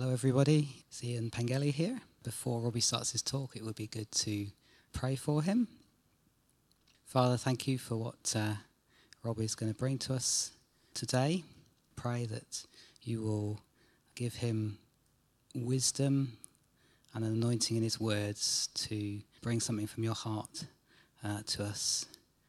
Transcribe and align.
Hello, 0.00 0.14
everybody. 0.14 0.66
It's 0.88 1.04
Ian 1.04 1.28
Pengeli 1.28 1.74
here. 1.74 2.00
Before 2.22 2.62
Robbie 2.62 2.80
starts 2.80 3.12
his 3.12 3.20
talk, 3.20 3.54
it 3.54 3.62
would 3.62 3.74
be 3.74 3.86
good 3.86 4.10
to 4.12 4.46
pray 4.94 5.14
for 5.14 5.42
him. 5.42 5.68
Father, 7.04 7.36
thank 7.36 7.68
you 7.68 7.76
for 7.76 7.96
what 7.96 8.34
uh, 8.34 8.54
is 9.36 9.54
going 9.54 9.70
to 9.70 9.78
bring 9.78 9.98
to 9.98 10.14
us 10.14 10.52
today. 10.94 11.44
Pray 11.96 12.24
that 12.24 12.64
you 13.02 13.20
will 13.20 13.60
give 14.14 14.36
him 14.36 14.78
wisdom 15.54 16.38
and 17.12 17.22
an 17.22 17.34
anointing 17.34 17.76
in 17.76 17.82
his 17.82 18.00
words 18.00 18.70
to 18.76 19.20
bring 19.42 19.60
something 19.60 19.86
from 19.86 20.02
your 20.02 20.14
heart 20.14 20.64
uh, 21.22 21.42
to 21.48 21.62
us 21.62 22.06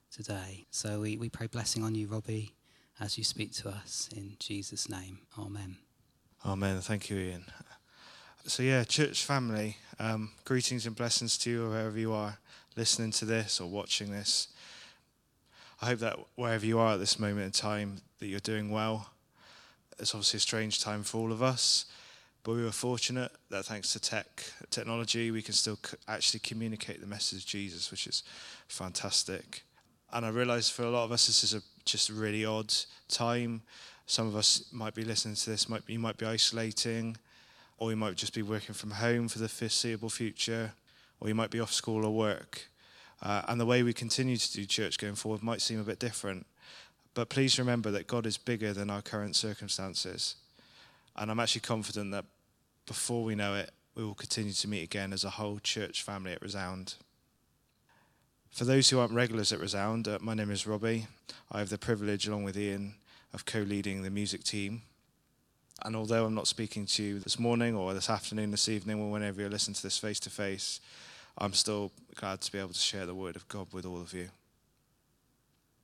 today. 0.10 0.64
So 0.72 1.02
we, 1.02 1.18
we 1.18 1.28
pray 1.28 1.48
blessing 1.48 1.84
on 1.84 1.96
you, 1.96 2.08
Robbie, 2.08 2.54
as 3.02 3.18
you 3.18 3.26
speak 3.26 3.52
to 3.56 3.68
us 3.68 4.08
in 4.16 4.38
Jesus' 4.40 4.88
name. 4.88 5.20
Amen. 5.38 5.76
Amen. 6.44 6.82
Thank 6.82 7.12
you, 7.12 7.18
Ian. 7.20 7.46
So, 8.48 8.64
yeah, 8.64 8.84
church 8.84 9.26
family, 9.26 9.78
um, 10.00 10.32
greetings 10.44 10.88
and 10.88 10.96
blessings 10.96 11.38
to 11.40 11.52
you 11.52 11.70
wherever 11.70 12.00
you 12.00 12.14
are 12.14 12.40
listening 12.76 13.12
to 13.12 13.26
this 13.26 13.62
or 13.62 13.70
watching 13.70 14.10
this. 14.10 14.48
I 15.84 15.86
hope 15.86 16.00
that 16.00 16.18
wherever 16.34 16.66
you 16.66 16.80
are 16.80 16.94
at 16.94 17.00
this 17.00 17.20
moment 17.20 17.46
in 17.46 17.52
time, 17.52 17.98
that 18.18 18.26
you're 18.26 18.40
doing 18.40 18.72
well. 18.72 19.12
It's 20.00 20.16
obviously 20.16 20.38
a 20.38 20.42
strange 20.42 20.82
time 20.82 21.04
for 21.04 21.20
all 21.20 21.32
of 21.32 21.44
us, 21.44 21.86
but 22.42 22.54
we 22.54 22.64
were 22.64 22.72
fortunate 22.72 23.32
that 23.52 23.66
thanks 23.66 23.94
to 23.94 24.00
tech 24.00 24.44
technology, 24.72 25.30
we 25.30 25.44
can 25.44 25.54
still 25.54 25.78
actually 26.08 26.40
communicate 26.40 27.02
the 27.02 27.08
message 27.08 27.44
of 27.44 27.46
Jesus, 27.46 27.92
which 27.92 28.08
is 28.08 28.24
fantastic. 28.68 29.62
And 30.12 30.26
I 30.26 30.30
realise 30.30 30.70
for 30.72 30.84
a 30.84 30.90
lot 30.90 31.04
of 31.04 31.12
us, 31.12 31.28
this 31.28 31.44
is 31.44 31.54
a 31.54 31.62
just 31.86 32.10
a 32.10 32.14
really 32.14 32.46
odd 32.46 32.74
time 33.10 33.62
some 34.12 34.28
of 34.28 34.36
us 34.36 34.66
might 34.74 34.94
be 34.94 35.06
listening 35.06 35.36
to 35.36 35.50
this, 35.50 35.70
might 35.70 35.84
you 35.88 35.98
might 35.98 36.18
be 36.18 36.26
isolating, 36.26 37.16
or 37.78 37.92
you 37.92 37.96
might 37.96 38.18
just 38.18 38.34
be 38.34 38.42
working 38.42 38.76
from 38.76 38.92
home 38.92 39.30
for 39.30 39.40
the 39.40 39.48
foreseeable 39.48 40.10
future, 40.10 40.74
or 41.22 41.30
you 41.30 41.34
might 41.34 41.50
be 41.50 41.62
off 41.62 41.72
school 41.72 42.06
or 42.06 42.14
work. 42.14 42.68
Uh, 43.22 43.44
and 43.48 43.58
the 43.58 43.66
way 43.66 43.84
we 43.84 43.94
continue 43.94 44.36
to 44.36 44.52
do 44.52 44.66
church 44.66 44.98
going 44.98 45.16
forward 45.16 45.42
might 45.42 45.62
seem 45.62 45.80
a 45.80 45.84
bit 45.84 45.98
different. 45.98 46.46
But 47.14 47.30
please 47.30 47.58
remember 47.58 47.90
that 47.92 48.08
God 48.08 48.26
is 48.26 48.38
bigger 48.38 48.74
than 48.74 48.90
our 48.90 49.02
current 49.02 49.38
circumstances. 49.38 50.36
And 51.16 51.32
I'm 51.32 51.40
actually 51.40 51.62
confident 51.62 52.12
that 52.12 52.26
before 52.88 53.24
we 53.24 53.36
know 53.36 53.56
it, 53.56 53.72
we 53.96 54.04
will 54.04 54.14
continue 54.14 54.52
to 54.52 54.68
meet 54.68 54.84
again 54.84 55.14
as 55.14 55.24
a 55.24 55.30
whole 55.30 55.60
church 55.60 56.04
family 56.04 56.34
at 56.34 56.42
Resound. 56.42 56.96
For 58.52 58.66
those 58.66 58.90
who 58.90 59.00
aren't 59.00 59.14
regulars 59.14 59.54
at 59.54 59.62
Resound, 59.62 60.10
uh, 60.10 60.20
my 60.20 60.34
name 60.34 60.52
is 60.52 60.68
Robbie. 60.68 61.08
I 61.50 61.60
have 61.60 61.70
the 61.70 61.78
privilege, 61.78 62.28
along 62.28 62.44
with 62.44 62.58
Ian, 62.58 62.96
of 63.34 63.46
co 63.46 63.60
leading 63.60 64.04
the 64.04 64.10
music 64.10 64.44
team. 64.44 64.82
And 65.84 65.96
although 65.96 66.26
I'm 66.26 66.36
not 66.36 66.48
speaking 66.48 66.86
to 66.88 67.04
you 67.04 67.20
this 67.20 67.40
morning 67.40 67.76
or 67.76 67.94
this 67.94 68.10
afternoon, 68.10 68.52
this 68.52 68.70
evening, 68.70 69.00
or 69.00 69.12
whenever 69.12 69.42
you 69.42 69.50
listen 69.50 69.74
to 69.74 69.82
this 69.82 69.98
face 69.98 70.20
to 70.22 70.30
face, 70.30 70.80
I'm 71.38 71.54
still 71.54 71.92
glad 72.16 72.42
to 72.42 72.52
be 72.52 72.60
able 72.60 72.74
to 72.74 72.80
share 72.80 73.06
the 73.06 73.16
word 73.16 73.36
of 73.36 73.48
God 73.48 73.68
with 73.74 73.86
all 73.86 74.00
of 74.00 74.14
you. 74.14 74.30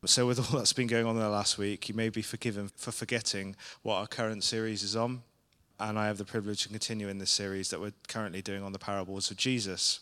So, 0.05 0.27
with 0.27 0.39
all 0.53 0.59
that's 0.59 0.73
been 0.73 0.87
going 0.87 1.05
on 1.05 1.15
in 1.15 1.21
the 1.21 1.29
last 1.29 1.57
week, 1.57 1.89
you 1.89 1.95
may 1.95 2.09
be 2.09 2.21
forgiven 2.21 2.69
for 2.75 2.91
forgetting 2.91 3.55
what 3.81 3.95
our 3.95 4.07
current 4.07 4.43
series 4.43 4.83
is 4.83 4.95
on. 4.95 5.23
And 5.79 5.97
I 5.97 6.07
have 6.07 6.17
the 6.17 6.25
privilege 6.25 6.63
to 6.63 6.69
continue 6.69 7.07
in 7.07 7.19
this 7.19 7.29
series 7.29 7.69
that 7.69 7.79
we're 7.79 7.93
currently 8.07 8.41
doing 8.41 8.63
on 8.63 8.71
the 8.71 8.79
parables 8.79 9.29
of 9.29 9.37
Jesus. 9.37 9.99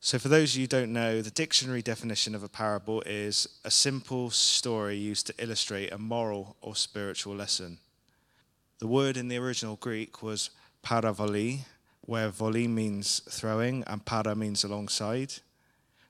So, 0.00 0.18
for 0.18 0.28
those 0.28 0.52
of 0.52 0.58
you 0.58 0.62
who 0.62 0.68
don't 0.68 0.92
know, 0.92 1.20
the 1.22 1.30
dictionary 1.30 1.82
definition 1.82 2.36
of 2.36 2.44
a 2.44 2.48
parable 2.48 3.02
is 3.04 3.48
a 3.64 3.70
simple 3.70 4.30
story 4.30 4.96
used 4.96 5.26
to 5.26 5.34
illustrate 5.38 5.92
a 5.92 5.98
moral 5.98 6.56
or 6.60 6.76
spiritual 6.76 7.34
lesson. 7.34 7.78
The 8.78 8.86
word 8.86 9.16
in 9.16 9.26
the 9.26 9.38
original 9.38 9.74
Greek 9.74 10.22
was 10.22 10.50
paravoli, 10.84 11.64
where 12.02 12.30
voli 12.30 12.68
means 12.68 13.22
throwing 13.28 13.82
and 13.88 14.04
para 14.04 14.36
means 14.36 14.62
alongside. 14.62 15.32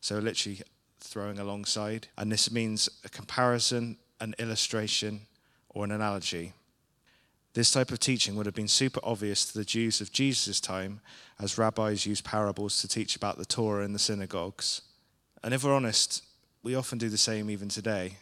So, 0.02 0.18
literally 0.18 0.60
throwing 1.00 1.38
alongside. 1.38 2.08
And 2.18 2.30
this 2.30 2.50
means 2.50 2.90
a 3.04 3.08
comparison, 3.08 3.96
an 4.20 4.34
illustration, 4.38 5.22
or 5.70 5.84
an 5.84 5.92
analogy. 5.92 6.52
This 7.54 7.70
type 7.70 7.90
of 7.90 7.98
teaching 7.98 8.36
would 8.36 8.46
have 8.46 8.54
been 8.54 8.68
super 8.68 9.00
obvious 9.02 9.44
to 9.46 9.58
the 9.58 9.64
Jews 9.64 10.00
of 10.00 10.12
Jesus' 10.12 10.60
time, 10.60 11.00
as 11.40 11.58
rabbis 11.58 12.06
used 12.06 12.24
parables 12.24 12.80
to 12.80 12.88
teach 12.88 13.16
about 13.16 13.38
the 13.38 13.46
Torah 13.46 13.84
in 13.84 13.92
the 13.92 13.98
synagogues. 13.98 14.82
And 15.42 15.54
if 15.54 15.64
we're 15.64 15.74
honest, 15.74 16.24
we 16.62 16.74
often 16.74 16.98
do 16.98 17.08
the 17.08 17.16
same 17.16 17.48
even 17.50 17.68
today. 17.68 18.18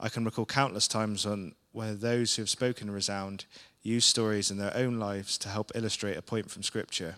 I 0.00 0.08
can 0.08 0.24
recall 0.24 0.46
countless 0.46 0.88
times 0.88 1.26
when, 1.26 1.54
where 1.72 1.94
those 1.94 2.34
who 2.34 2.42
have 2.42 2.50
spoken 2.50 2.90
resound 2.90 3.44
use 3.82 4.04
stories 4.04 4.50
in 4.50 4.58
their 4.58 4.76
own 4.76 4.98
lives 4.98 5.36
to 5.38 5.48
help 5.48 5.72
illustrate 5.74 6.16
a 6.16 6.22
point 6.22 6.50
from 6.50 6.62
Scripture. 6.62 7.16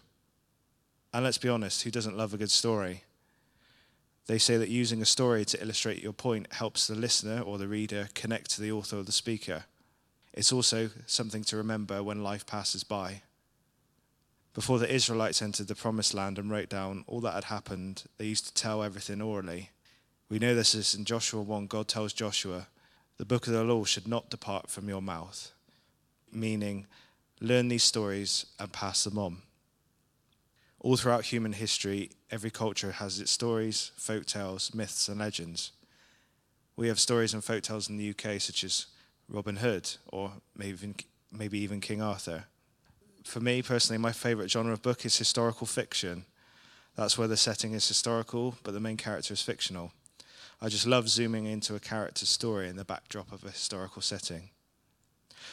And 1.12 1.24
let's 1.24 1.38
be 1.38 1.48
honest, 1.48 1.82
who 1.82 1.90
doesn't 1.90 2.16
love 2.16 2.34
a 2.34 2.38
good 2.38 2.50
story? 2.50 3.04
They 4.26 4.38
say 4.38 4.56
that 4.56 4.70
using 4.70 5.02
a 5.02 5.06
story 5.06 5.44
to 5.44 5.62
illustrate 5.62 6.02
your 6.02 6.12
point 6.12 6.52
helps 6.54 6.86
the 6.86 6.94
listener 6.94 7.40
or 7.40 7.58
the 7.58 7.68
reader 7.68 8.08
connect 8.14 8.50
to 8.52 8.60
the 8.60 8.72
author 8.72 8.98
or 8.98 9.02
the 9.02 9.12
speaker. 9.12 9.64
It's 10.34 10.52
also 10.52 10.90
something 11.06 11.44
to 11.44 11.56
remember 11.56 12.02
when 12.02 12.24
life 12.24 12.44
passes 12.44 12.82
by. 12.82 13.22
Before 14.52 14.78
the 14.78 14.92
Israelites 14.92 15.40
entered 15.40 15.68
the 15.68 15.76
promised 15.76 16.12
land 16.12 16.38
and 16.38 16.50
wrote 16.50 16.68
down 16.68 17.04
all 17.06 17.20
that 17.20 17.34
had 17.34 17.44
happened, 17.44 18.04
they 18.18 18.26
used 18.26 18.46
to 18.46 18.54
tell 18.54 18.82
everything 18.82 19.22
orally. 19.22 19.70
We 20.28 20.40
know 20.40 20.54
this 20.54 20.74
is 20.74 20.94
in 20.94 21.04
Joshua 21.04 21.40
1. 21.40 21.68
God 21.68 21.86
tells 21.86 22.12
Joshua, 22.12 22.66
The 23.16 23.24
book 23.24 23.46
of 23.46 23.52
the 23.52 23.62
law 23.62 23.84
should 23.84 24.08
not 24.08 24.30
depart 24.30 24.70
from 24.70 24.88
your 24.88 25.02
mouth, 25.02 25.52
meaning, 26.32 26.86
learn 27.40 27.68
these 27.68 27.84
stories 27.84 28.46
and 28.58 28.72
pass 28.72 29.04
them 29.04 29.18
on. 29.18 29.42
All 30.80 30.96
throughout 30.96 31.26
human 31.26 31.52
history, 31.52 32.10
every 32.30 32.50
culture 32.50 32.92
has 32.92 33.20
its 33.20 33.30
stories, 33.30 33.92
folk 33.96 34.26
tales, 34.26 34.74
myths, 34.74 35.08
and 35.08 35.20
legends. 35.20 35.72
We 36.76 36.88
have 36.88 36.98
stories 36.98 37.34
and 37.34 37.42
folk 37.42 37.62
tales 37.62 37.88
in 37.88 37.96
the 37.96 38.10
UK, 38.10 38.40
such 38.40 38.64
as 38.64 38.86
Robin 39.28 39.56
Hood, 39.56 39.90
or 40.08 40.32
maybe 40.56 40.72
even, 40.72 40.94
maybe 41.32 41.58
even 41.58 41.80
King 41.80 42.02
Arthur. 42.02 42.44
For 43.24 43.40
me 43.40 43.62
personally, 43.62 43.98
my 43.98 44.12
favourite 44.12 44.50
genre 44.50 44.72
of 44.72 44.82
book 44.82 45.04
is 45.04 45.16
historical 45.16 45.66
fiction. 45.66 46.24
That's 46.96 47.18
where 47.18 47.28
the 47.28 47.36
setting 47.36 47.72
is 47.72 47.88
historical, 47.88 48.56
but 48.62 48.72
the 48.72 48.80
main 48.80 48.96
character 48.96 49.34
is 49.34 49.42
fictional. 49.42 49.92
I 50.60 50.68
just 50.68 50.86
love 50.86 51.08
zooming 51.08 51.46
into 51.46 51.74
a 51.74 51.80
character's 51.80 52.28
story 52.28 52.68
in 52.68 52.76
the 52.76 52.84
backdrop 52.84 53.32
of 53.32 53.44
a 53.44 53.50
historical 53.50 54.02
setting. 54.02 54.50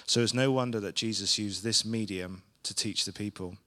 So 0.05 0.21
it's 0.21 0.33
no 0.33 0.51
wonder 0.51 0.79
that 0.79 0.95
Jesus 0.95 1.37
used 1.39 1.63
this 1.63 1.83
medium 1.83 2.43
to 2.63 2.75
teach 2.75 3.05
the 3.05 3.13
people. 3.13 3.57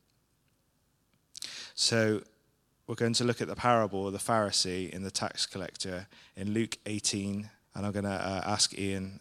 So 1.74 2.22
we're 2.86 2.94
going 2.94 3.14
to 3.14 3.24
look 3.24 3.40
at 3.40 3.48
the 3.48 3.56
parable 3.56 4.06
of 4.06 4.12
the 4.12 4.18
Pharisee 4.18 4.94
and 4.94 5.04
the 5.04 5.10
tax 5.10 5.46
collector 5.46 6.06
in 6.36 6.52
Luke 6.52 6.78
18, 6.86 7.50
and 7.74 7.86
I'm 7.86 7.92
going 7.92 8.04
to 8.04 8.10
uh, 8.10 8.42
ask 8.44 8.78
Ian 8.78 9.20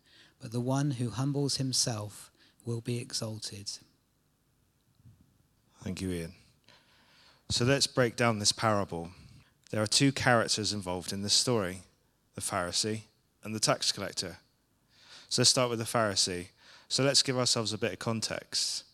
but 0.41 0.51
the 0.51 0.59
one 0.59 0.91
who 0.91 1.11
humbles 1.11 1.57
himself 1.57 2.31
will 2.65 2.81
be 2.81 2.97
exalted. 2.97 3.69
Thank 5.83 6.01
you, 6.01 6.11
Ian. 6.11 6.33
So 7.49 7.63
let's 7.65 7.87
break 7.87 8.15
down 8.15 8.39
this 8.39 8.51
parable. 8.51 9.11
There 9.69 9.81
are 9.81 9.87
two 9.87 10.11
characters 10.11 10.73
involved 10.73 11.13
in 11.13 11.21
this 11.21 11.33
story 11.33 11.81
the 12.33 12.41
Pharisee 12.41 13.01
and 13.43 13.53
the 13.53 13.59
tax 13.59 13.91
collector. 13.91 14.37
So 15.27 15.41
let's 15.41 15.49
start 15.49 15.69
with 15.69 15.79
the 15.79 15.85
Pharisee. 15.85 16.47
So 16.87 17.03
let's 17.03 17.23
give 17.23 17.37
ourselves 17.37 17.73
a 17.73 17.77
bit 17.77 17.93
of 17.93 17.99
context. 17.99 18.85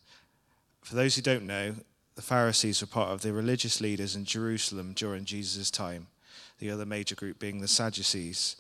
For 0.82 0.96
those 0.96 1.16
who 1.16 1.22
don't 1.22 1.46
know, 1.46 1.76
the 2.16 2.22
Pharisees 2.22 2.82
were 2.82 2.88
part 2.88 3.10
of 3.10 3.22
the 3.22 3.32
religious 3.32 3.80
leaders 3.80 4.16
in 4.16 4.26
Jerusalem 4.26 4.94
during 4.96 5.26
Jesus' 5.26 5.70
time, 5.70 6.08
the 6.58 6.72
other 6.72 6.86
major 6.86 7.14
group 7.14 7.38
being 7.38 7.62
the 7.62 7.68
Sadducees. 7.68 8.56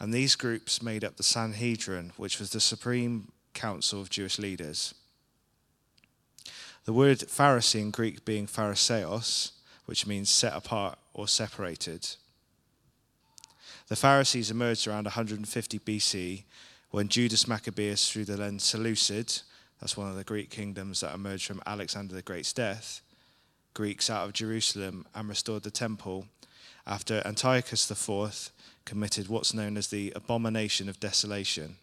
And 0.00 0.14
these 0.14 0.34
groups 0.34 0.82
made 0.82 1.04
up 1.04 1.16
the 1.16 1.22
Sanhedrin, 1.22 2.12
which 2.16 2.40
was 2.40 2.50
the 2.50 2.60
supreme 2.60 3.32
council 3.52 4.00
of 4.00 4.08
Jewish 4.08 4.38
leaders. 4.38 4.94
The 6.86 6.94
word 6.94 7.18
Pharisee 7.18 7.80
in 7.80 7.90
Greek 7.90 8.24
being 8.24 8.46
phariseos, 8.46 9.52
which 9.84 10.06
means 10.06 10.30
set 10.30 10.56
apart 10.56 10.98
or 11.12 11.28
separated. 11.28 12.08
The 13.88 13.96
Pharisees 13.96 14.50
emerged 14.50 14.86
around 14.86 15.04
150 15.04 15.78
BC 15.80 16.44
when 16.90 17.08
Judas 17.08 17.46
Maccabeus, 17.46 18.10
through 18.10 18.24
the 18.24 18.36
lens 18.36 18.64
Seleucid, 18.64 19.42
that's 19.80 19.96
one 19.96 20.08
of 20.08 20.16
the 20.16 20.24
Greek 20.24 20.50
kingdoms 20.50 21.00
that 21.00 21.14
emerged 21.14 21.46
from 21.46 21.62
Alexander 21.66 22.14
the 22.14 22.22
Great's 22.22 22.52
death. 22.52 23.02
Greeks 23.74 24.08
out 24.08 24.26
of 24.26 24.32
Jerusalem 24.32 25.06
and 25.14 25.28
restored 25.28 25.62
the 25.62 25.70
temple 25.70 26.26
after 26.86 27.22
Antiochus 27.24 27.90
IV 27.90 28.50
committed 28.90 29.28
what's 29.28 29.54
known 29.54 29.76
as 29.76 29.86
the 29.86 30.12
abomination 30.16 30.88
of 30.88 30.98
desolation. 30.98 31.76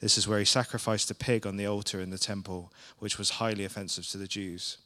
This 0.00 0.18
is 0.18 0.26
where 0.26 0.40
he 0.40 0.44
sacrificed 0.44 1.12
a 1.12 1.14
pig 1.14 1.46
on 1.46 1.56
the 1.56 1.68
altar 1.68 2.00
in 2.00 2.10
the 2.10 2.18
temple, 2.18 2.72
which 2.98 3.18
was 3.18 3.38
highly 3.38 3.64
offensive 3.64 4.04
to 4.08 4.18
the 4.18 4.26
Jews. 4.26 4.78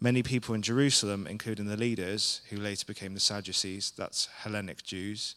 Many 0.00 0.22
people 0.22 0.54
in 0.54 0.62
Jerusalem, 0.62 1.26
including 1.26 1.66
the 1.66 1.76
leaders, 1.76 2.42
who 2.48 2.58
later 2.58 2.86
became 2.86 3.14
the 3.14 3.18
Sadducees, 3.18 3.90
that's 3.90 4.26
Hellenic 4.26 4.84
Jews, 4.84 5.34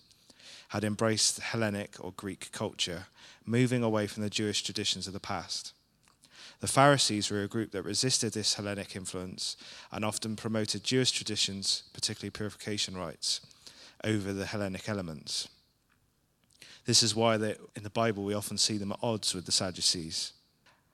had 0.68 0.84
embraced 0.84 1.40
Hellenic 1.40 1.96
or 2.00 2.12
Greek 2.12 2.52
culture, 2.52 3.08
moving 3.44 3.82
away 3.82 4.06
from 4.06 4.22
the 4.22 4.30
Jewish 4.30 4.62
traditions 4.62 5.08
of 5.08 5.14
the 5.14 5.20
past. 5.20 5.74
The 6.60 6.68
Pharisees 6.68 7.32
were 7.32 7.42
a 7.42 7.48
group 7.48 7.72
that 7.72 7.82
resisted 7.82 8.34
this 8.34 8.54
Hellenic 8.54 8.96
influence 8.96 9.58
and 9.92 10.06
often 10.06 10.36
promoted 10.36 10.84
Jewish 10.84 11.10
traditions, 11.10 11.82
particularly 11.94 12.30
purification 12.30 12.96
rites, 12.96 13.42
over 14.04 14.34
the 14.34 14.46
Hellenic 14.46 14.88
elements. 14.88 15.48
This 16.86 17.04
is 17.04 17.16
why 17.16 17.38
they, 17.38 17.56
in 17.76 17.84
the 17.84 17.90
Bible 17.90 18.24
we 18.24 18.34
often 18.34 18.58
see 18.58 18.78
them 18.78 18.92
at 18.92 19.00
odds 19.02 19.34
with 19.34 19.46
the 19.46 19.52
Sadducees. 19.52 20.34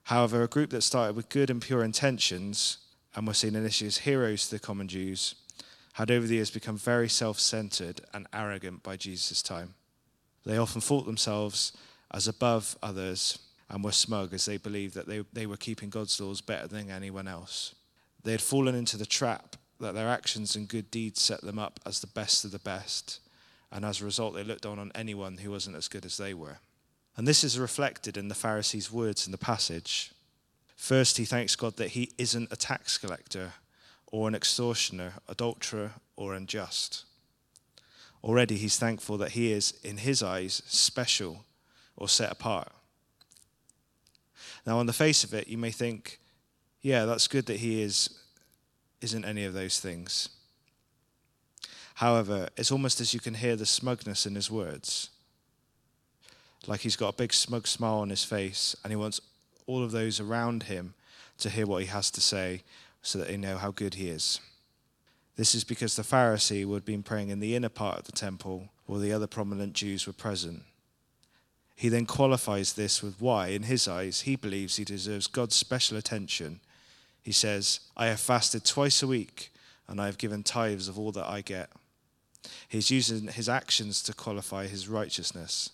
However, 0.03 0.41
a 0.41 0.47
group 0.47 0.69
that 0.69 0.81
started 0.81 1.15
with 1.15 1.29
good 1.29 1.49
and 1.49 1.61
pure 1.61 1.83
intentions 1.83 2.77
and 3.15 3.27
were 3.27 3.33
seen 3.33 3.55
initially 3.55 3.87
as 3.87 3.99
heroes 3.99 4.45
to 4.47 4.55
the 4.55 4.59
common 4.59 4.87
Jews 4.87 5.35
had 5.93 6.11
over 6.11 6.25
the 6.25 6.35
years 6.35 6.51
become 6.51 6.77
very 6.77 7.09
self 7.09 7.39
centered 7.39 8.01
and 8.13 8.27
arrogant 8.31 8.83
by 8.83 8.95
Jesus' 8.95 9.41
time. 9.41 9.73
They 10.45 10.57
often 10.57 10.79
thought 10.79 11.05
themselves 11.05 11.73
as 12.11 12.27
above 12.27 12.77
others 12.81 13.39
and 13.69 13.83
were 13.83 13.91
smug 13.91 14.33
as 14.33 14.45
they 14.45 14.57
believed 14.57 14.95
that 14.95 15.07
they, 15.07 15.25
they 15.33 15.45
were 15.45 15.57
keeping 15.57 15.89
God's 15.89 16.21
laws 16.21 16.39
better 16.39 16.67
than 16.67 16.89
anyone 16.89 17.27
else. 17.27 17.75
They 18.23 18.31
had 18.31 18.41
fallen 18.41 18.75
into 18.75 18.95
the 18.95 19.05
trap 19.05 19.56
that 19.79 19.93
their 19.93 20.09
actions 20.09 20.55
and 20.55 20.67
good 20.67 20.89
deeds 20.91 21.21
set 21.21 21.41
them 21.41 21.59
up 21.59 21.79
as 21.85 21.99
the 21.99 22.07
best 22.07 22.45
of 22.45 22.51
the 22.51 22.59
best, 22.59 23.19
and 23.71 23.83
as 23.83 24.01
a 24.01 24.05
result, 24.05 24.33
they 24.33 24.43
looked 24.43 24.63
down 24.63 24.79
on 24.79 24.91
anyone 24.95 25.37
who 25.37 25.51
wasn't 25.51 25.75
as 25.75 25.87
good 25.87 26.05
as 26.05 26.17
they 26.17 26.33
were. 26.33 26.59
And 27.15 27.27
this 27.27 27.43
is 27.43 27.59
reflected 27.59 28.15
in 28.15 28.27
the 28.27 28.35
Pharisees' 28.35 28.91
words 28.91 29.25
in 29.25 29.31
the 29.31 29.37
passage. 29.37 30.11
First, 30.75 31.17
he 31.17 31.25
thanks 31.25 31.55
God 31.55 31.77
that 31.77 31.89
he 31.89 32.11
isn't 32.17 32.51
a 32.51 32.55
tax 32.55 32.97
collector 32.97 33.53
or 34.11 34.27
an 34.27 34.35
extortioner, 34.35 35.13
adulterer, 35.27 35.91
or 36.15 36.33
unjust. 36.33 37.03
Already 38.23 38.55
he's 38.55 38.77
thankful 38.77 39.17
that 39.17 39.31
he 39.31 39.51
is, 39.51 39.73
in 39.83 39.97
his 39.97 40.23
eyes, 40.23 40.61
special 40.65 41.45
or 41.95 42.07
set 42.07 42.31
apart. 42.31 42.71
Now, 44.65 44.79
on 44.79 44.85
the 44.85 44.93
face 44.93 45.23
of 45.23 45.33
it, 45.33 45.47
you 45.47 45.57
may 45.57 45.71
think, 45.71 46.19
yeah, 46.81 47.05
that's 47.05 47.27
good 47.27 47.45
that 47.47 47.57
he 47.57 47.81
is, 47.81 48.09
isn't 49.01 49.25
any 49.25 49.45
of 49.45 49.53
those 49.53 49.79
things. 49.79 50.29
However, 51.95 52.49
it's 52.57 52.71
almost 52.71 53.01
as 53.01 53.13
you 53.13 53.19
can 53.19 53.33
hear 53.33 53.55
the 53.55 53.65
smugness 53.65 54.25
in 54.25 54.35
his 54.35 54.51
words. 54.51 55.09
Like 56.67 56.81
he's 56.81 56.95
got 56.95 57.13
a 57.13 57.17
big 57.17 57.33
smug 57.33 57.67
smile 57.67 57.99
on 57.99 58.09
his 58.09 58.23
face, 58.23 58.75
and 58.83 58.91
he 58.91 58.97
wants 58.97 59.21
all 59.65 59.83
of 59.83 59.91
those 59.91 60.19
around 60.19 60.63
him 60.63 60.93
to 61.39 61.49
hear 61.49 61.65
what 61.65 61.81
he 61.81 61.87
has 61.87 62.11
to 62.11 62.21
say 62.21 62.61
so 63.01 63.19
that 63.19 63.27
they 63.27 63.37
know 63.37 63.57
how 63.57 63.71
good 63.71 63.95
he 63.95 64.09
is. 64.09 64.39
This 65.37 65.53
is 65.53 65.63
because 65.63 65.95
the 65.95 66.03
Pharisee 66.03 66.65
would 66.65 66.77
have 66.77 66.85
been 66.85 67.03
praying 67.03 67.29
in 67.29 67.39
the 67.39 67.55
inner 67.55 67.69
part 67.69 67.99
of 67.99 68.05
the 68.05 68.11
temple 68.11 68.69
while 68.85 68.99
the 68.99 69.13
other 69.13 69.27
prominent 69.27 69.73
Jews 69.73 70.07
were 70.07 70.13
present. 70.13 70.63
He 71.75 71.89
then 71.89 72.07
qualifies 72.07 72.73
this 72.73 73.03
with 73.03 73.21
why, 73.21 73.49
in 73.49 73.63
his 73.63 73.87
eyes, 73.87 74.21
he 74.21 74.35
believes 74.35 74.77
he 74.77 74.83
deserves 74.83 75.27
God's 75.27 75.55
special 75.55 75.95
attention. 75.95 76.59
He 77.27 77.33
says, 77.33 77.81
I 77.97 78.05
have 78.05 78.21
fasted 78.21 78.63
twice 78.63 79.03
a 79.03 79.07
week 79.07 79.51
and 79.85 79.99
I 79.99 80.05
have 80.05 80.17
given 80.17 80.43
tithes 80.43 80.87
of 80.87 80.97
all 80.97 81.11
that 81.11 81.27
I 81.27 81.41
get. 81.41 81.69
He's 82.69 82.89
using 82.89 83.27
his 83.27 83.49
actions 83.49 84.01
to 84.03 84.13
qualify 84.13 84.67
his 84.67 84.87
righteousness. 84.87 85.71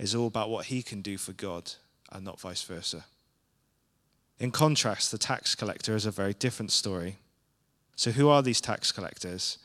It's 0.00 0.16
all 0.16 0.26
about 0.26 0.50
what 0.50 0.66
he 0.66 0.82
can 0.82 1.00
do 1.00 1.16
for 1.16 1.32
God 1.32 1.74
and 2.10 2.24
not 2.24 2.40
vice 2.40 2.64
versa. 2.64 3.04
In 4.40 4.50
contrast, 4.50 5.12
the 5.12 5.16
tax 5.16 5.54
collector 5.54 5.94
is 5.94 6.06
a 6.06 6.10
very 6.10 6.34
different 6.34 6.72
story. 6.72 7.18
So, 7.94 8.10
who 8.10 8.28
are 8.28 8.42
these 8.42 8.60
tax 8.60 8.90
collectors? 8.90 9.58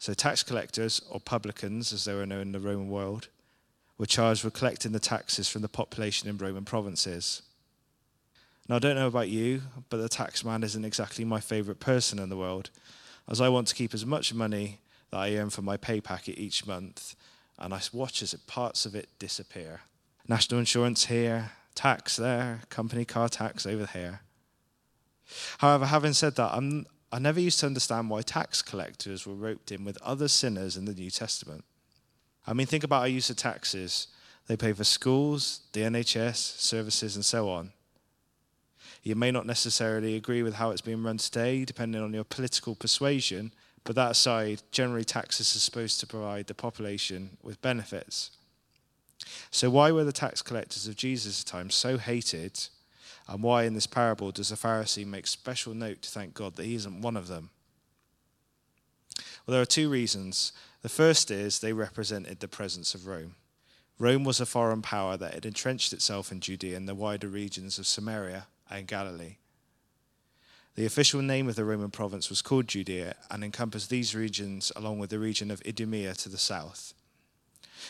So, 0.00 0.14
tax 0.14 0.42
collectors, 0.42 1.00
or 1.08 1.20
publicans, 1.20 1.92
as 1.92 2.06
they 2.06 2.14
were 2.14 2.26
known 2.26 2.48
in 2.48 2.52
the 2.52 2.58
Roman 2.58 2.88
world, 2.88 3.28
were 3.98 4.06
charged 4.06 4.42
with 4.42 4.54
collecting 4.54 4.90
the 4.90 4.98
taxes 4.98 5.48
from 5.48 5.62
the 5.62 5.68
population 5.68 6.28
in 6.28 6.38
Roman 6.38 6.64
provinces. 6.64 7.42
Now, 8.70 8.76
I 8.76 8.78
don't 8.78 8.94
know 8.94 9.08
about 9.08 9.28
you, 9.28 9.62
but 9.88 9.96
the 9.96 10.08
taxman 10.08 10.62
isn't 10.62 10.84
exactly 10.84 11.24
my 11.24 11.40
favourite 11.40 11.80
person 11.80 12.20
in 12.20 12.28
the 12.28 12.36
world, 12.36 12.70
as 13.28 13.40
I 13.40 13.48
want 13.48 13.66
to 13.66 13.74
keep 13.74 13.92
as 13.92 14.06
much 14.06 14.32
money 14.32 14.78
that 15.10 15.16
I 15.16 15.34
earn 15.34 15.50
from 15.50 15.64
my 15.64 15.76
pay 15.76 16.00
packet 16.00 16.38
each 16.38 16.68
month, 16.68 17.16
and 17.58 17.74
I 17.74 17.80
watch 17.92 18.22
as 18.22 18.32
parts 18.46 18.86
of 18.86 18.94
it 18.94 19.08
disappear. 19.18 19.80
National 20.28 20.60
insurance 20.60 21.06
here, 21.06 21.50
tax 21.74 22.14
there, 22.14 22.60
company 22.68 23.04
car 23.04 23.28
tax 23.28 23.66
over 23.66 23.86
here. 23.86 24.20
However, 25.58 25.86
having 25.86 26.12
said 26.12 26.36
that, 26.36 26.52
I'm, 26.54 26.86
I 27.10 27.18
never 27.18 27.40
used 27.40 27.58
to 27.60 27.66
understand 27.66 28.08
why 28.08 28.22
tax 28.22 28.62
collectors 28.62 29.26
were 29.26 29.34
roped 29.34 29.72
in 29.72 29.84
with 29.84 30.00
other 30.00 30.28
sinners 30.28 30.76
in 30.76 30.84
the 30.84 30.94
New 30.94 31.10
Testament. 31.10 31.64
I 32.46 32.52
mean, 32.52 32.68
think 32.68 32.84
about 32.84 33.00
our 33.00 33.08
use 33.08 33.30
of 33.30 33.36
taxes. 33.36 34.06
They 34.46 34.56
pay 34.56 34.72
for 34.74 34.84
schools, 34.84 35.62
the 35.72 35.80
NHS, 35.80 36.36
services, 36.36 37.16
and 37.16 37.24
so 37.24 37.48
on. 37.50 37.72
You 39.02 39.14
may 39.14 39.30
not 39.30 39.46
necessarily 39.46 40.16
agree 40.16 40.42
with 40.42 40.54
how 40.54 40.70
it's 40.70 40.82
being 40.82 41.02
run 41.02 41.16
today, 41.16 41.64
depending 41.64 42.02
on 42.02 42.12
your 42.12 42.24
political 42.24 42.74
persuasion, 42.74 43.52
but 43.84 43.96
that 43.96 44.10
aside, 44.10 44.62
generally 44.72 45.04
taxes 45.04 45.56
are 45.56 45.60
supposed 45.60 46.00
to 46.00 46.06
provide 46.06 46.46
the 46.46 46.54
population 46.54 47.38
with 47.42 47.62
benefits. 47.62 48.30
So, 49.50 49.70
why 49.70 49.90
were 49.90 50.04
the 50.04 50.12
tax 50.12 50.42
collectors 50.42 50.86
of 50.86 50.96
Jesus' 50.96 51.44
time 51.44 51.70
so 51.70 51.96
hated? 51.98 52.60
And 53.26 53.42
why, 53.42 53.64
in 53.64 53.74
this 53.74 53.86
parable, 53.86 54.32
does 54.32 54.48
the 54.48 54.56
Pharisee 54.56 55.06
make 55.06 55.26
special 55.26 55.72
note 55.72 56.02
to 56.02 56.10
thank 56.10 56.34
God 56.34 56.56
that 56.56 56.66
he 56.66 56.74
isn't 56.74 57.00
one 57.00 57.16
of 57.16 57.28
them? 57.28 57.50
Well, 59.46 59.52
there 59.52 59.62
are 59.62 59.66
two 59.66 59.88
reasons. 59.88 60.52
The 60.82 60.88
first 60.88 61.30
is 61.30 61.58
they 61.58 61.72
represented 61.72 62.40
the 62.40 62.48
presence 62.48 62.94
of 62.94 63.06
Rome. 63.06 63.36
Rome 63.98 64.24
was 64.24 64.40
a 64.40 64.46
foreign 64.46 64.82
power 64.82 65.16
that 65.16 65.34
had 65.34 65.46
entrenched 65.46 65.92
itself 65.92 66.32
in 66.32 66.40
Judea 66.40 66.76
and 66.76 66.88
the 66.88 66.94
wider 66.94 67.28
regions 67.28 67.78
of 67.78 67.86
Samaria 67.86 68.46
and 68.70 68.86
Galilee. 68.86 69.36
The 70.76 70.86
official 70.86 71.20
name 71.20 71.48
of 71.48 71.56
the 71.56 71.64
Roman 71.64 71.90
province 71.90 72.30
was 72.30 72.42
called 72.42 72.68
Judea 72.68 73.14
and 73.30 73.42
encompassed 73.42 73.90
these 73.90 74.14
regions 74.14 74.70
along 74.76 74.98
with 74.98 75.10
the 75.10 75.18
region 75.18 75.50
of 75.50 75.62
Idumea 75.66 76.14
to 76.14 76.28
the 76.28 76.38
south. 76.38 76.94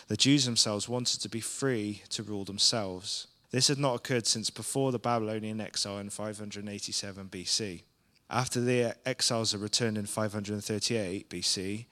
The 0.08 0.16
Jews 0.16 0.44
themselves 0.44 0.88
wanted 0.88 1.20
to 1.20 1.28
be 1.28 1.40
free 1.40 2.02
to 2.10 2.22
rule 2.22 2.44
themselves. 2.44 3.26
This 3.50 3.68
had 3.68 3.78
not 3.78 3.94
occurred 3.94 4.26
since 4.26 4.48
before 4.50 4.92
the 4.92 4.98
Babylonian 4.98 5.60
exile 5.60 5.98
in 5.98 6.10
587 6.10 7.28
BC. 7.28 7.82
After 8.30 8.60
the 8.60 8.94
exiles 9.04 9.52
had 9.52 9.60
returned 9.60 9.98
in 9.98 10.06
538 10.06 11.28
BC, 11.28 11.86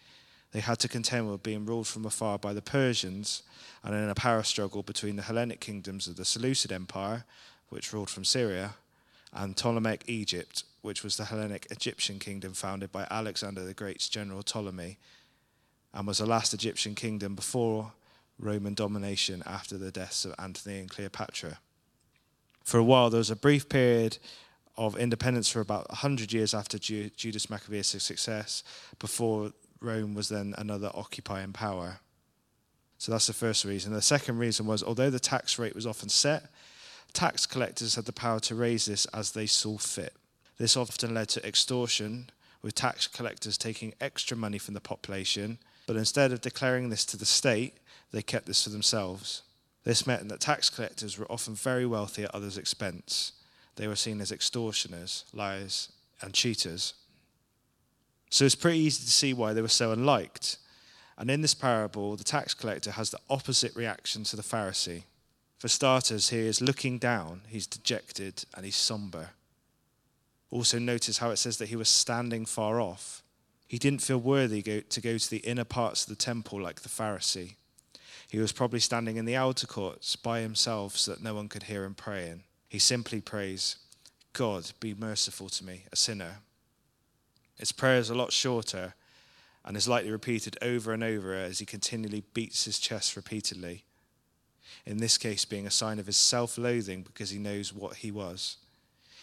they 0.52 0.61
had 0.61 0.78
to 0.78 0.88
contend 0.88 1.30
with 1.30 1.42
being 1.42 1.66
ruled 1.66 1.87
from 1.87 2.07
afar 2.07 2.38
by 2.38 2.52
the 2.52 2.62
Persians 2.62 3.42
and 3.83 3.95
in 3.95 4.09
a 4.09 4.14
power 4.14 4.42
struggle 4.42 4.83
between 4.83 5.16
the 5.16 5.23
Hellenic 5.23 5.61
kingdoms 5.61 6.07
of 6.07 6.16
the 6.16 6.25
Seleucid 6.25 6.73
Empire, 6.73 7.25
which 7.68 7.92
ruled 7.92 8.10
from 8.10 8.25
Syria, 8.25 8.75
and 9.32 9.56
Ptolemaic 9.56 10.04
Egypt, 10.06 10.64
which 10.80 11.02
was 11.02 11.16
the 11.16 11.26
Hellenic 11.26 11.66
Egyptian 11.70 12.18
kingdom 12.18 12.54
founded 12.54 12.90
by 12.90 13.06
Alexander 13.10 13.64
the 13.64 13.75
Great's 13.75 14.08
general 14.08 14.42
Ptolemy 14.42 14.98
and 15.92 16.06
was 16.06 16.18
the 16.18 16.26
last 16.26 16.54
Egyptian 16.54 16.94
kingdom 16.94 17.34
before 17.34 17.92
Roman 18.38 18.75
domination 18.75 19.42
after 19.46 19.76
the 19.76 19.90
deaths 19.90 20.25
of 20.25 20.34
Antony 20.38 20.78
and 20.78 20.88
Cleopatra. 20.88 21.58
For 22.64 22.78
a 22.78 22.84
while, 22.84 23.10
there 23.10 23.18
was 23.18 23.30
a 23.30 23.37
brief 23.37 23.68
period 23.68 24.18
of 24.76 24.96
independence 24.96 25.48
for 25.48 25.60
about 25.60 25.88
100 25.88 26.32
years 26.32 26.54
after 26.54 26.78
Judas 26.78 27.50
Maccabeus' 27.50 28.02
success, 28.02 28.62
before 28.98 29.52
Rome 29.80 30.14
was 30.14 30.28
then 30.28 30.54
another 30.56 30.90
occupying 30.94 31.52
power. 31.52 32.00
So 32.98 33.10
that's 33.10 33.26
the 33.26 33.32
first 33.32 33.64
reason. 33.64 33.92
The 33.92 34.02
second 34.02 34.38
reason 34.38 34.66
was 34.66 34.82
although 34.82 35.10
the 35.10 35.18
tax 35.18 35.58
rate 35.58 35.75
was 35.75 35.87
often 35.87 36.08
set, 36.08 36.44
tax 37.12 37.46
collectors 37.46 37.94
had 37.94 38.04
the 38.04 38.12
power 38.12 38.40
to 38.40 38.54
raise 38.54 38.86
this 38.86 39.06
as 39.06 39.32
they 39.32 39.46
saw 39.46 39.78
fit. 39.78 40.14
This 40.58 40.76
often 40.76 41.14
led 41.14 41.28
to 41.30 41.46
extortion, 41.46 42.30
with 42.62 42.74
tax 42.74 43.06
collectors 43.06 43.56
taking 43.56 43.94
extra 44.00 44.36
money 44.36 44.58
from 44.58 44.74
the 44.74 44.80
population, 44.80 45.58
but 45.86 45.96
instead 45.96 46.32
of 46.32 46.40
declaring 46.40 46.90
this 46.90 47.04
to 47.06 47.16
the 47.16 47.24
state, 47.24 47.78
they 48.12 48.22
kept 48.22 48.46
this 48.46 48.64
for 48.64 48.70
themselves. 48.70 49.42
This 49.84 50.06
meant 50.06 50.28
that 50.28 50.40
tax 50.40 50.68
collectors 50.68 51.18
were 51.18 51.30
often 51.30 51.54
very 51.54 51.86
wealthy 51.86 52.24
at 52.24 52.34
others' 52.34 52.58
expense. 52.58 53.32
They 53.76 53.86
were 53.86 53.96
seen 53.96 54.20
as 54.20 54.32
extortioners, 54.32 55.24
liars, 55.32 55.92
and 56.20 56.34
cheaters. 56.34 56.94
So 58.30 58.44
it's 58.44 58.54
pretty 58.54 58.80
easy 58.80 59.04
to 59.04 59.10
see 59.10 59.32
why 59.32 59.52
they 59.52 59.62
were 59.62 59.68
so 59.68 59.92
unliked. 59.92 60.58
And 61.16 61.30
in 61.30 61.40
this 61.40 61.54
parable, 61.54 62.16
the 62.16 62.24
tax 62.24 62.54
collector 62.54 62.90
has 62.92 63.10
the 63.10 63.20
opposite 63.30 63.74
reaction 63.74 64.24
to 64.24 64.36
the 64.36 64.42
Pharisee. 64.42 65.04
For 65.58 65.68
starters, 65.68 66.28
he 66.28 66.38
is 66.38 66.60
looking 66.60 66.98
down, 66.98 67.42
he's 67.48 67.66
dejected, 67.66 68.44
and 68.54 68.64
he's 68.64 68.76
somber. 68.76 69.30
Also, 70.50 70.78
notice 70.78 71.18
how 71.18 71.30
it 71.30 71.36
says 71.36 71.58
that 71.58 71.68
he 71.68 71.76
was 71.76 71.88
standing 71.88 72.46
far 72.46 72.80
off. 72.80 73.22
He 73.66 73.76
didn't 73.76 74.00
feel 74.00 74.18
worthy 74.18 74.62
to 74.62 75.00
go 75.00 75.18
to 75.18 75.30
the 75.30 75.38
inner 75.38 75.64
parts 75.64 76.04
of 76.04 76.08
the 76.08 76.16
temple 76.16 76.60
like 76.62 76.80
the 76.80 76.88
Pharisee. 76.88 77.56
He 78.30 78.38
was 78.38 78.52
probably 78.52 78.80
standing 78.80 79.16
in 79.16 79.24
the 79.24 79.36
outer 79.36 79.66
courts 79.66 80.16
by 80.16 80.40
himself 80.40 80.96
so 80.96 81.10
that 81.10 81.22
no 81.22 81.34
one 81.34 81.48
could 81.48 81.64
hear 81.64 81.84
him 81.84 81.94
praying. 81.94 82.44
He 82.68 82.78
simply 82.78 83.20
prays, 83.20 83.76
God, 84.32 84.70
be 84.80 84.94
merciful 84.94 85.48
to 85.48 85.64
me, 85.64 85.84
a 85.92 85.96
sinner. 85.96 86.38
His 87.58 87.72
prayer 87.72 87.98
is 87.98 88.10
a 88.10 88.14
lot 88.14 88.32
shorter 88.32 88.94
and 89.64 89.76
is 89.76 89.88
likely 89.88 90.12
repeated 90.12 90.56
over 90.62 90.92
and 90.92 91.02
over 91.02 91.34
as 91.34 91.58
he 91.58 91.66
continually 91.66 92.22
beats 92.32 92.64
his 92.64 92.78
chest 92.78 93.16
repeatedly. 93.16 93.84
In 94.87 94.98
this 94.98 95.18
case, 95.18 95.44
being 95.44 95.66
a 95.66 95.70
sign 95.70 95.98
of 95.98 96.06
his 96.06 96.16
self 96.16 96.58
loathing 96.58 97.02
because 97.02 97.30
he 97.30 97.38
knows 97.38 97.72
what 97.72 97.96
he 97.96 98.10
was. 98.10 98.56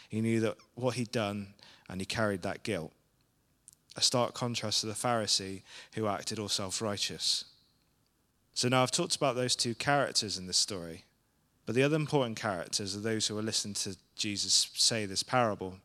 He 0.09 0.21
knew 0.21 0.39
that 0.41 0.57
what 0.75 0.95
he'd 0.95 1.11
done 1.11 1.53
and 1.89 1.99
he 1.99 2.05
carried 2.05 2.41
that 2.43 2.63
guilt. 2.63 2.91
A 3.95 4.01
stark 4.01 4.33
contrast 4.33 4.81
to 4.81 4.87
the 4.87 4.93
Pharisee 4.93 5.61
who 5.95 6.07
acted 6.07 6.39
all 6.39 6.49
self 6.49 6.81
righteous. 6.81 7.45
So 8.53 8.69
now 8.69 8.83
I've 8.83 8.91
talked 8.91 9.15
about 9.15 9.35
those 9.35 9.55
two 9.55 9.75
characters 9.75 10.37
in 10.37 10.47
this 10.47 10.57
story, 10.57 11.03
but 11.65 11.75
the 11.75 11.83
other 11.83 11.97
important 11.97 12.37
characters 12.37 12.95
are 12.95 13.01
those 13.01 13.27
who 13.27 13.37
are 13.37 13.43
listening 13.43 13.73
to 13.75 13.97
Jesus 14.15 14.69
say 14.73 15.05
this 15.05 15.23
parable. 15.23 15.75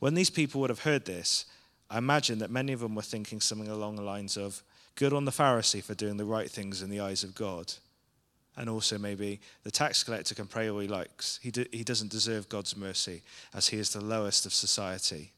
When 0.00 0.14
these 0.14 0.30
people 0.30 0.60
would 0.60 0.70
have 0.70 0.80
heard 0.82 1.04
this, 1.04 1.44
I 1.90 1.98
imagine 1.98 2.38
that 2.40 2.50
many 2.50 2.72
of 2.72 2.80
them 2.80 2.94
were 2.94 3.02
thinking 3.02 3.40
something 3.40 3.68
along 3.68 3.96
the 3.96 4.02
lines 4.02 4.36
of, 4.36 4.62
Good 4.94 5.12
on 5.12 5.24
the 5.24 5.30
Pharisee 5.30 5.82
for 5.82 5.94
doing 5.94 6.16
the 6.16 6.24
right 6.24 6.50
things 6.50 6.82
in 6.82 6.90
the 6.90 6.98
eyes 6.98 7.22
of 7.22 7.36
God. 7.36 7.74
And 8.58 8.68
also, 8.68 8.98
maybe 8.98 9.40
the 9.62 9.70
tax 9.70 10.02
collector 10.02 10.34
can 10.34 10.46
pray 10.46 10.68
all 10.68 10.80
he 10.80 10.88
likes. 10.88 11.38
He, 11.40 11.52
do, 11.52 11.64
he 11.70 11.84
doesn't 11.84 12.10
deserve 12.10 12.48
God's 12.48 12.76
mercy, 12.76 13.22
as 13.54 13.68
he 13.68 13.78
is 13.78 13.90
the 13.90 14.00
lowest 14.00 14.46
of 14.46 14.52
society. 14.52 15.30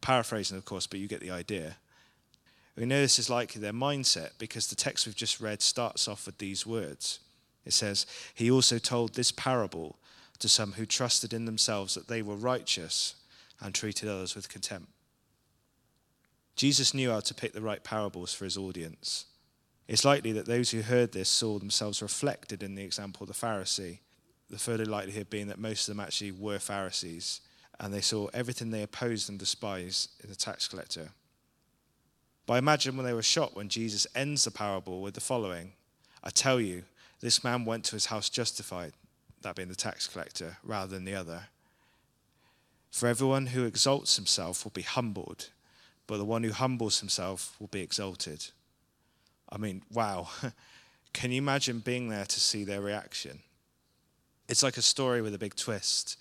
Paraphrasing, 0.00 0.56
of 0.56 0.64
course, 0.64 0.86
but 0.86 1.00
you 1.00 1.08
get 1.08 1.20
the 1.20 1.32
idea. 1.32 1.78
We 2.76 2.86
know 2.86 3.00
this 3.00 3.18
is 3.18 3.28
likely 3.28 3.60
their 3.60 3.72
mindset 3.72 4.30
because 4.38 4.68
the 4.68 4.76
text 4.76 5.04
we've 5.04 5.16
just 5.16 5.40
read 5.40 5.62
starts 5.62 6.06
off 6.06 6.26
with 6.26 6.38
these 6.38 6.64
words. 6.64 7.18
It 7.66 7.72
says, 7.72 8.06
He 8.32 8.52
also 8.52 8.78
told 8.78 9.14
this 9.14 9.32
parable 9.32 9.96
to 10.38 10.48
some 10.48 10.72
who 10.72 10.86
trusted 10.86 11.32
in 11.32 11.46
themselves 11.46 11.94
that 11.94 12.06
they 12.06 12.22
were 12.22 12.36
righteous 12.36 13.16
and 13.60 13.74
treated 13.74 14.08
others 14.08 14.36
with 14.36 14.48
contempt. 14.48 14.92
Jesus 16.54 16.94
knew 16.94 17.10
how 17.10 17.20
to 17.20 17.34
pick 17.34 17.52
the 17.52 17.60
right 17.60 17.82
parables 17.82 18.32
for 18.32 18.44
his 18.44 18.56
audience. 18.56 19.24
It's 19.86 20.04
likely 20.04 20.32
that 20.32 20.46
those 20.46 20.70
who 20.70 20.80
heard 20.80 21.12
this 21.12 21.28
saw 21.28 21.58
themselves 21.58 22.00
reflected 22.00 22.62
in 22.62 22.74
the 22.74 22.84
example 22.84 23.24
of 23.24 23.28
the 23.28 23.46
Pharisee, 23.46 23.98
the 24.48 24.58
further 24.58 24.86
likelihood 24.86 25.28
being 25.28 25.48
that 25.48 25.58
most 25.58 25.88
of 25.88 25.94
them 25.94 26.04
actually 26.04 26.32
were 26.32 26.58
Pharisees, 26.58 27.40
and 27.78 27.92
they 27.92 28.00
saw 28.00 28.28
everything 28.32 28.70
they 28.70 28.82
opposed 28.82 29.28
and 29.28 29.38
despised 29.38 30.10
in 30.22 30.30
the 30.30 30.36
tax 30.36 30.68
collector. 30.68 31.10
But 32.46 32.58
imagine 32.58 32.96
when 32.96 33.06
they 33.06 33.12
were 33.12 33.22
shocked 33.22 33.56
when 33.56 33.68
Jesus 33.68 34.06
ends 34.14 34.44
the 34.44 34.50
parable 34.50 35.00
with 35.00 35.14
the 35.14 35.20
following 35.20 35.72
I 36.22 36.30
tell 36.30 36.60
you, 36.60 36.84
this 37.20 37.44
man 37.44 37.66
went 37.66 37.84
to 37.84 37.96
his 37.96 38.06
house 38.06 38.30
justified, 38.30 38.92
that 39.42 39.56
being 39.56 39.68
the 39.68 39.74
tax 39.74 40.06
collector, 40.06 40.56
rather 40.62 40.94
than 40.94 41.04
the 41.04 41.14
other. 41.14 41.48
For 42.90 43.08
everyone 43.08 43.46
who 43.48 43.64
exalts 43.64 44.16
himself 44.16 44.64
will 44.64 44.70
be 44.70 44.82
humbled, 44.82 45.50
but 46.06 46.16
the 46.16 46.24
one 46.24 46.42
who 46.42 46.52
humbles 46.52 47.00
himself 47.00 47.56
will 47.58 47.66
be 47.66 47.82
exalted. 47.82 48.46
I 49.48 49.58
mean, 49.58 49.82
wow. 49.92 50.28
Can 51.12 51.30
you 51.30 51.38
imagine 51.38 51.78
being 51.78 52.08
there 52.08 52.24
to 52.24 52.40
see 52.40 52.64
their 52.64 52.80
reaction? 52.80 53.40
It's 54.48 54.62
like 54.62 54.76
a 54.76 54.82
story 54.82 55.22
with 55.22 55.34
a 55.34 55.38
big 55.38 55.54
twist. 55.54 56.18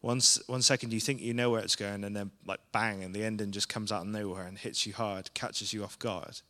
One, 0.00 0.20
one 0.46 0.62
second 0.62 0.92
you 0.92 1.00
think 1.00 1.20
you 1.20 1.34
know 1.34 1.50
where 1.50 1.62
it's 1.62 1.76
going, 1.76 2.04
and 2.04 2.14
then, 2.14 2.30
like, 2.46 2.60
bang, 2.70 3.02
and 3.02 3.14
the 3.14 3.24
ending 3.24 3.50
just 3.50 3.68
comes 3.68 3.90
out 3.90 4.02
of 4.02 4.08
nowhere 4.08 4.46
and 4.46 4.58
hits 4.58 4.86
you 4.86 4.92
hard, 4.92 5.32
catches 5.34 5.72
you 5.72 5.82
off 5.82 5.98
guard. 5.98 6.42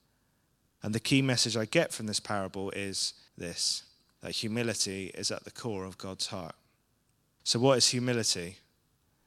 And 0.83 0.95
the 0.95 1.01
key 1.01 1.23
message 1.23 1.57
I 1.57 1.65
get 1.65 1.93
from 1.93 2.07
this 2.07 2.21
parable 2.21 2.71
is 2.73 3.15
this 3.37 3.85
that 4.21 4.33
humility 4.33 5.11
is 5.15 5.31
at 5.31 5.45
the 5.45 5.51
core 5.51 5.85
of 5.85 5.99
God's 5.99 6.27
heart. 6.27 6.55
So, 7.45 7.59
what 7.59 7.79
is 7.79 7.89
humility? 7.89 8.59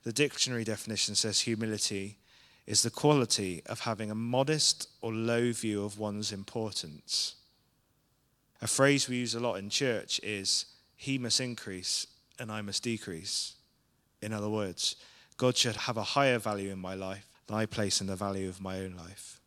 The 0.04 0.14
dictionary 0.14 0.64
definition 0.64 1.16
says 1.16 1.42
humility 1.42 2.19
is 2.70 2.84
the 2.84 2.92
quality 2.92 3.64
of 3.66 3.80
having 3.80 4.12
a 4.12 4.16
modest 4.16 4.88
or 5.02 5.12
low 5.12 5.52
view 5.52 5.84
of 5.84 5.98
one's 5.98 6.32
importance. 6.32 7.34
A 8.62 8.68
phrase 8.68 9.10
we 9.10 9.16
use 9.16 9.34
a 9.34 9.40
lot 9.40 9.56
in 9.56 9.72
church 9.72 10.20
is, 10.22 10.66
He 10.96 11.18
must 11.18 11.42
increase 11.42 12.06
and 12.38 12.52
I 12.52 12.62
must 12.62 12.84
decrease. 12.84 13.56
In 14.22 14.32
other 14.32 14.50
words, 14.50 14.96
God 15.36 15.58
should 15.58 15.78
have 15.78 15.98
a 15.98 16.04
higher 16.04 16.38
value 16.38 16.70
in 16.70 16.78
my 16.78 16.94
life 16.94 17.26
than 17.48 17.58
I 17.58 17.66
place 17.66 18.02
in 18.02 18.08
the 18.08 18.16
value 18.16 18.48
of 18.48 18.62
my 18.62 18.82
own 18.82 18.94
life. 18.96 19.42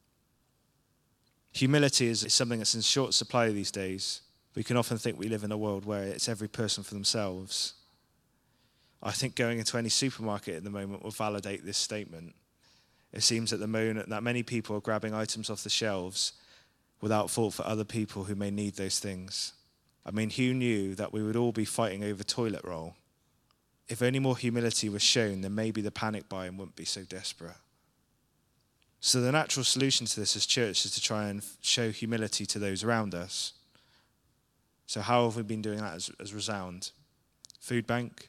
Humility 1.52 2.09
is 2.09 2.26
something 2.33 2.59
that's 2.59 2.75
in 2.75 2.81
short 2.81 3.14
supply 3.14 3.50
these 3.50 3.71
days. 3.71 4.23
We 4.57 4.64
can 4.64 4.76
often 4.76 4.99
think 4.99 5.17
we 5.17 5.29
live 5.29 5.45
in 5.45 5.52
a 5.52 5.57
world 5.57 5.85
where 5.85 6.02
it's 6.02 6.29
every 6.29 6.49
person 6.49 6.83
for 6.83 6.95
themselves. 6.95 7.75
I 9.00 9.12
think 9.12 9.37
going 9.37 9.61
into 9.61 9.79
any 9.79 9.91
supermarket 9.91 10.57
at 10.57 10.64
the 10.64 10.71
moment 10.71 11.05
will 11.05 11.12
validate 11.12 11.64
this 11.64 11.79
statement. 11.79 12.35
It 13.12 13.23
seems 13.23 13.52
at 13.52 13.61
the 13.61 13.66
moment 13.66 14.09
that 14.09 14.23
many 14.23 14.42
people 14.42 14.76
are 14.76 14.81
grabbing 14.81 15.14
items 15.14 15.50
off 15.50 15.62
the 15.62 15.71
shelves 15.71 16.33
without 17.00 17.31
thought 17.31 17.52
for 17.54 17.66
other 17.66 17.85
people 17.85 18.25
who 18.25 18.35
may 18.35 18.50
need 18.50 18.76
those 18.76 18.99
things. 18.99 19.52
I 20.07 20.11
mean, 20.11 20.31
who 20.31 20.54
knew 20.54 20.95
that 20.95 21.12
we 21.12 21.23
would 21.23 21.37
all 21.37 21.52
be 21.52 21.64
fighting 21.64 22.02
over 22.02 22.25
toilet 22.25 22.62
roll? 22.64 22.97
If 23.88 24.02
only 24.02 24.21
more 24.21 24.37
humility 24.37 24.88
was 24.88 25.02
shown, 25.02 25.42
then 25.42 25.54
maybe 25.54 25.83
the 25.83 25.90
panic 25.90 26.28
buying 26.28 26.57
wouldn't 26.57 26.76
be 26.76 26.85
so 26.85 27.02
desperate. 27.02 27.57
So, 29.00 29.21
the 29.21 29.33
natural 29.33 29.64
solution 29.64 30.07
to 30.07 30.21
this 30.21 30.37
as 30.37 30.47
church 30.47 30.85
is 30.85 30.92
to 30.92 31.02
try 31.02 31.28
and 31.28 31.42
show 31.61 31.90
humility 31.90 32.47
to 32.47 32.59
those 32.61 32.85
around 32.85 33.14
us. 33.14 33.52
So, 34.87 35.00
how 35.00 35.25
have 35.25 35.37
we 35.37 35.42
been 35.42 35.61
doing 35.61 35.78
that 35.78 35.95
as, 35.95 36.11
as 36.21 36.33
Resound? 36.33 36.92
Food 37.61 37.87
bank, 37.87 38.28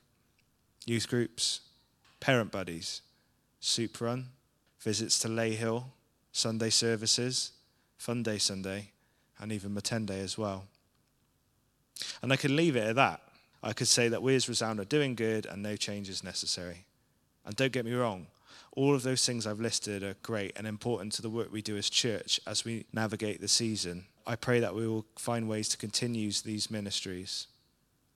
youth 0.86 1.08
groups, 1.08 1.62
parent 2.20 2.52
buddies, 2.52 3.02
soup 3.60 4.02
run, 4.02 4.30
visits 4.84 5.18
to 5.20 5.28
Lay 5.28 5.56
Hill, 5.56 5.88
Sunday 6.32 6.70
services, 6.70 7.52
Fun 7.98 8.22
Day 8.22 8.38
Sunday, 8.38 8.92
and 9.40 9.52
even 9.52 9.74
Matende 9.74 10.12
as 10.12 10.38
well. 10.38 10.66
And 12.22 12.34
I 12.34 12.36
could 12.36 12.52
leave 12.52 12.76
it 12.76 12.88
at 12.88 12.96
that. 12.96 13.22
I 13.62 13.74
could 13.74 13.88
say 13.88 14.10
that 14.10 14.22
we 14.22 14.36
as 14.36 14.50
Resound 14.50 14.80
are 14.80 14.86
doing 14.86 15.16
good 15.16 15.46
and 15.46 15.64
no 15.64 15.78
change 15.78 16.10
is 16.10 16.24
necessary. 16.24 16.86
And 17.46 17.56
don't 17.56 17.72
get 17.72 17.86
me 17.86 17.94
wrong, 17.94 18.28
all 18.76 18.94
of 18.94 19.04
those 19.04 19.26
things 19.26 19.48
I've 19.48 19.60
listed 19.60 20.04
are 20.04 20.16
great 20.22 20.54
and 20.58 20.68
important 20.68 21.14
to 21.14 21.22
the 21.22 21.30
work 21.30 21.52
we 21.52 21.62
do 21.62 21.78
as 21.78 21.90
church 21.90 22.40
as 22.46 22.66
we 22.66 22.86
navigate 22.92 23.40
the 23.40 23.48
season. 23.48 24.06
I 24.26 24.36
pray 24.36 24.60
that 24.60 24.76
we 24.76 24.88
will 24.88 25.06
find 25.16 25.48
ways 25.48 25.70
to 25.70 25.78
continue 25.78 26.32
these 26.32 26.72
ministries. 26.72 27.48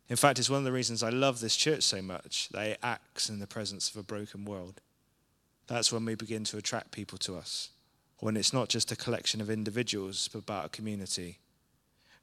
In 0.09 0.15
fact, 0.15 0.39
it's 0.39 0.49
one 0.49 0.59
of 0.59 0.65
the 0.65 0.71
reasons 0.71 1.03
I 1.03 1.09
love 1.09 1.39
this 1.39 1.55
church 1.55 1.83
so 1.83 2.01
much 2.01 2.49
that 2.49 2.67
it 2.67 2.79
acts 2.81 3.29
in 3.29 3.39
the 3.39 3.47
presence 3.47 3.89
of 3.89 3.97
a 3.97 4.03
broken 4.03 4.45
world. 4.45 4.81
That's 5.67 5.91
when 5.91 6.05
we 6.05 6.15
begin 6.15 6.45
to 6.45 6.57
attract 6.57 6.91
people 6.91 7.17
to 7.19 7.35
us. 7.35 7.69
When 8.19 8.37
it's 8.37 8.53
not 8.53 8.69
just 8.69 8.91
a 8.91 8.95
collection 8.95 9.41
of 9.41 9.49
individuals, 9.49 10.29
but 10.31 10.39
about 10.39 10.65
a 10.65 10.69
community 10.69 11.39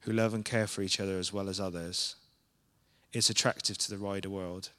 who 0.01 0.11
love 0.11 0.33
and 0.33 0.43
care 0.43 0.67
for 0.67 0.81
each 0.81 0.99
other 0.99 1.17
as 1.17 1.31
well 1.31 1.47
as 1.47 1.59
others. 1.59 2.15
It's 3.13 3.29
attractive 3.29 3.77
to 3.79 3.89
the 3.89 4.03
wider 4.03 4.29
world. 4.29 4.69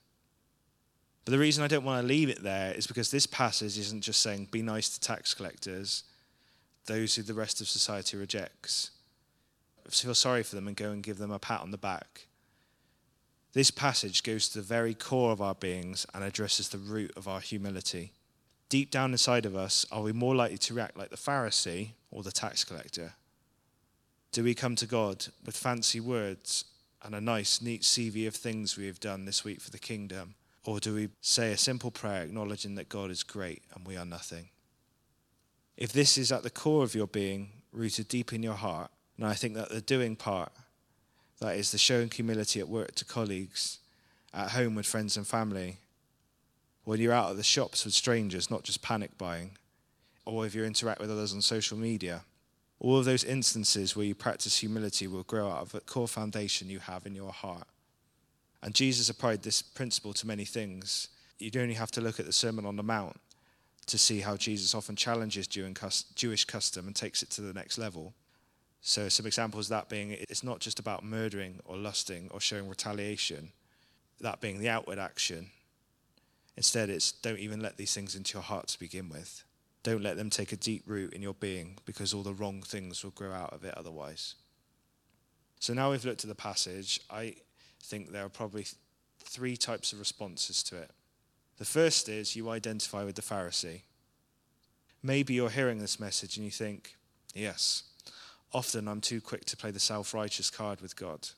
But 1.25 1.33
the 1.33 1.39
reason 1.39 1.65
I 1.65 1.69
don't 1.69 1.85
want 1.85 2.03
to 2.03 2.07
leave 2.07 2.29
it 2.29 2.43
there 2.43 2.73
is 2.73 2.87
because 2.87 3.11
this 3.11 3.27
passage 3.27 3.79
isn't 3.79 4.03
just 4.03 4.21
saying, 4.21 4.49
be 4.51 4.63
nice 4.63 4.91
to 4.91 5.01
tax 5.01 5.35
collectors, 5.35 6.05
those 6.87 7.17
who 7.17 7.23
the 7.23 7.35
rest 7.35 7.61
of 7.61 7.69
society 7.69 8.17
rejects. 8.17 8.91
Feel 9.89 10.15
sorry 10.15 10.43
for 10.43 10.55
them 10.55 10.69
and 10.69 10.77
go 10.77 10.91
and 10.91 11.03
give 11.03 11.19
them 11.19 11.31
a 11.31 11.39
pat 11.39 11.63
on 11.63 11.71
the 11.71 11.79
back. 11.79 12.27
This 13.55 13.71
passage 13.71 14.23
goes 14.23 14.49
to 14.51 14.59
the 14.59 14.65
very 14.65 14.95
core 14.95 15.33
of 15.33 15.41
our 15.41 15.55
beings 15.55 16.07
and 16.13 16.23
addresses 16.23 16.69
the 16.69 16.79
root 16.79 17.13
of 17.17 17.27
our 17.27 17.41
humility 17.41 18.13
deep 18.69 18.91
down 18.91 19.13
inside 19.13 19.47
of 19.47 19.57
us, 19.57 19.87
are 19.93 20.03
we 20.03 20.13
more 20.13 20.35
likely 20.35 20.59
to 20.59 20.75
react 20.75 20.97
like 20.97 21.11
the 21.11 21.17
Pharisee 21.17 21.91
or 22.11 22.23
the 22.23 22.33
tax 22.33 22.65
collector? 22.65 23.13
Do 24.33 24.43
we 24.45 24.55
come 24.55 24.77
to 24.77 24.87
God 24.87 25.27
with 25.45 25.57
fancy 25.57 26.01
words 26.01 26.65
and 27.03 27.15
a 27.15 27.21
nice, 27.21 27.63
neat 27.63 27.83
CV 27.83 28.27
of 28.27 28.35
things 28.35 28.77
we 28.77 28.87
have 28.87 29.01
done 29.01 29.25
this 29.25 29.45
week 29.45 29.61
for 29.61 29.71
the 29.71 29.79
kingdom? 29.79 30.35
Or 30.65 30.81
do 30.81 30.95
we 30.95 31.11
say 31.21 31.53
a 31.53 31.57
simple 31.57 31.91
prayer 31.91 32.25
acknowledging 32.25 32.75
that 32.75 32.89
God 32.89 33.11
is 33.11 33.23
great 33.23 33.63
and 33.75 33.87
we 33.87 33.97
are 33.97 34.05
nothing? 34.05 34.49
If 35.77 35.93
this 35.93 36.19
is 36.19 36.33
at 36.33 36.43
the 36.43 36.51
core 36.51 36.83
of 36.83 36.95
your 36.95 37.07
being, 37.07 37.51
rooted 37.73 38.09
deep 38.09 38.33
in 38.33 38.43
your 38.43 38.55
heart, 38.55 38.91
and 39.17 39.27
I 39.27 39.35
think 39.35 39.55
that 39.55 39.69
the 39.69 39.81
doing 39.81 40.17
part, 40.17 40.51
that 41.41 41.57
is 41.57 41.71
the 41.71 41.79
showing 41.79 42.11
humility 42.11 42.61
at 42.61 42.69
work 42.69 42.95
to 42.97 43.05
colleagues, 43.05 43.79
at 44.35 44.51
home 44.51 44.75
with 44.75 44.87
friends 44.87 45.17
and 45.17 45.27
family, 45.27 45.79
when 46.87 47.01
you're 47.01 47.13
out 47.13 47.31
at 47.31 47.37
the 47.37 47.43
shops 47.43 47.85
with 47.85 47.93
strangers, 47.93 48.49
not 48.49 48.63
just 48.63 48.81
panic 48.81 49.19
buying, 49.19 49.51
or 50.25 50.47
if 50.47 50.55
you 50.55 50.65
interact 50.65 51.01
with 51.01 51.11
others 51.11 51.35
on 51.35 51.43
social 51.43 51.77
media, 51.77 52.23
all 52.79 52.97
of 52.97 53.05
those 53.05 53.25
instances 53.25 53.97
where 53.97 54.07
you 54.07 54.15
practice 54.15 54.59
humility 54.59 55.09
will 55.09 55.25
grow 55.25 55.51
out 55.51 55.63
of 55.63 55.75
a 55.75 55.81
core 55.81 56.07
foundation 56.07 56.71
you 56.71 56.79
have 56.79 57.05
in 57.05 57.17
your 57.17 57.33
heart. 57.33 57.67
And 58.63 58.73
Jesus 58.73 59.09
applied 59.09 59.43
this 59.43 59.63
principle 59.63 60.13
to 60.13 60.29
many 60.29 60.45
things. 60.45 61.09
You'd 61.41 61.57
only 61.57 61.75
have 61.75 61.91
to 61.91 62.01
look 62.01 62.21
at 62.21 62.27
the 62.27 62.33
Sermon 62.33 62.65
on 62.65 62.77
the 62.77 62.85
Mount 62.85 63.21
to 63.87 63.99
see 63.99 64.21
how 64.21 64.37
Jesus 64.37 64.73
often 64.73 64.95
challenges 64.95 65.49
Jewish 65.49 66.45
custom 66.45 66.87
and 66.87 66.95
takes 66.95 67.21
it 67.21 67.31
to 67.31 67.41
the 67.41 67.53
next 67.53 67.79
level. 67.79 68.15
So, 68.81 69.09
some 69.09 69.27
examples 69.27 69.67
of 69.67 69.71
that 69.71 69.89
being 69.89 70.13
it's 70.13 70.45
not 70.45 70.61
just 70.61 70.79
about 70.79 71.03
murdering 71.03 71.59
or 71.65 71.77
lusting 71.77 72.29
or 72.31 72.41
showing 72.41 72.69
retaliation, 72.69 73.51
that 74.21 74.41
being 74.41 74.61
the 74.61 74.69
outward 74.69 75.01
action. 75.01 75.51
Instead, 76.57 76.89
it's 76.89 77.13
don't 77.13 77.39
even 77.39 77.61
let 77.61 77.77
these 77.77 77.95
things 77.95 78.15
into 78.15 78.35
your 78.35 78.43
heart 78.43 78.69
to 78.69 78.79
begin 78.79 79.09
with. 79.09 79.45
Don't 79.83 80.03
let 80.03 80.17
them 80.17 80.31
take 80.31 80.53
a 80.53 80.57
deep 80.57 80.83
root 80.87 81.13
in 81.13 81.23
your 81.23 81.35
being 81.35 81.79
because 81.85 82.13
all 82.13 82.23
the 82.23 82.33
wrong 82.33 82.63
things 82.63 83.05
will 83.05 83.11
grow 83.13 83.33
out 83.33 83.53
of 83.53 83.65
it 83.65 83.75
otherwise. 83.77 84.35
So 85.61 85.75
now 85.75 85.91
we've 85.91 86.05
looked 86.05 86.25
at 86.25 86.29
the 86.29 86.35
passage, 86.35 87.01
I 87.11 87.37
think 87.83 88.11
there 88.11 88.25
are 88.25 88.31
probably 88.31 88.67
three 89.23 89.57
types 89.57 89.93
of 89.93 89.99
responses 89.99 90.63
to 90.65 90.77
it. 90.77 90.91
The 91.59 91.65
first 91.65 92.09
is 92.09 92.37
you 92.37 92.51
identify 92.51 93.05
with 93.05 93.15
the 93.15 93.23
Pharisee. 93.23 93.83
Maybe 95.03 95.35
you're 95.35 95.51
hearing 95.51 95.79
this 95.79 96.01
message 96.01 96.37
and 96.37 96.45
you 96.45 96.51
think, 96.51 96.97
yes, 97.35 97.85
often 98.53 98.89
I'm 98.89 99.01
too 99.01 99.21
quick 99.21 99.45
to 99.47 99.57
play 99.57 99.71
the 99.71 99.81
self 99.81 100.13
righteous 100.13 100.51
card 100.51 100.81
with 100.81 100.97
God. 100.97 101.29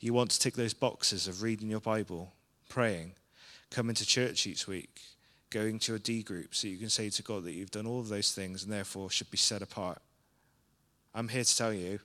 You 0.00 0.12
want 0.12 0.30
to 0.32 0.40
tick 0.40 0.54
those 0.54 0.74
boxes 0.74 1.26
of 1.26 1.42
reading 1.42 1.70
your 1.70 1.80
Bible, 1.80 2.34
praying, 2.68 3.12
coming 3.70 3.94
to 3.94 4.06
church 4.06 4.46
each 4.46 4.66
week, 4.66 5.00
going 5.50 5.78
to 5.80 5.94
a 5.94 5.98
D 5.98 6.22
group 6.22 6.54
so 6.54 6.68
you 6.68 6.78
can 6.78 6.90
say 6.90 7.10
to 7.10 7.22
God 7.22 7.44
that 7.44 7.52
you've 7.52 7.70
done 7.70 7.86
all 7.86 8.00
of 8.00 8.08
those 8.08 8.32
things 8.32 8.62
and 8.62 8.72
therefore 8.72 9.10
should 9.10 9.30
be 9.30 9.36
set 9.36 9.62
apart. 9.62 10.00
I'm 11.14 11.28
here 11.28 11.44
to 11.44 11.56
tell 11.56 11.72
you 11.72 12.00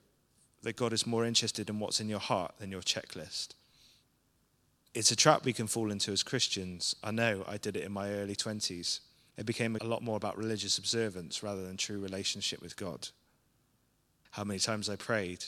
that 0.62 0.76
God 0.76 0.92
is 0.92 1.06
more 1.06 1.24
interested 1.24 1.68
in 1.68 1.78
what's 1.78 2.00
in 2.00 2.08
your 2.08 2.18
heart 2.18 2.54
than 2.58 2.70
your 2.70 2.80
checklist. 2.80 3.48
It's 4.94 5.10
a 5.10 5.16
trap 5.16 5.44
we 5.44 5.52
can 5.52 5.66
fall 5.66 5.90
into 5.90 6.12
as 6.12 6.22
Christians. 6.22 6.94
I 7.02 7.10
know 7.10 7.44
I 7.48 7.56
did 7.56 7.76
it 7.76 7.84
in 7.84 7.92
my 7.92 8.10
early 8.10 8.36
20s. 8.36 9.00
It 9.36 9.46
became 9.46 9.76
a 9.76 9.84
lot 9.84 10.02
more 10.02 10.16
about 10.16 10.36
religious 10.36 10.78
observance 10.78 11.42
rather 11.42 11.64
than 11.64 11.76
true 11.76 11.98
relationship 11.98 12.60
with 12.60 12.76
God. 12.76 13.08
How 14.32 14.44
many 14.44 14.60
times 14.60 14.88
I 14.88 14.96
prayed, 14.96 15.44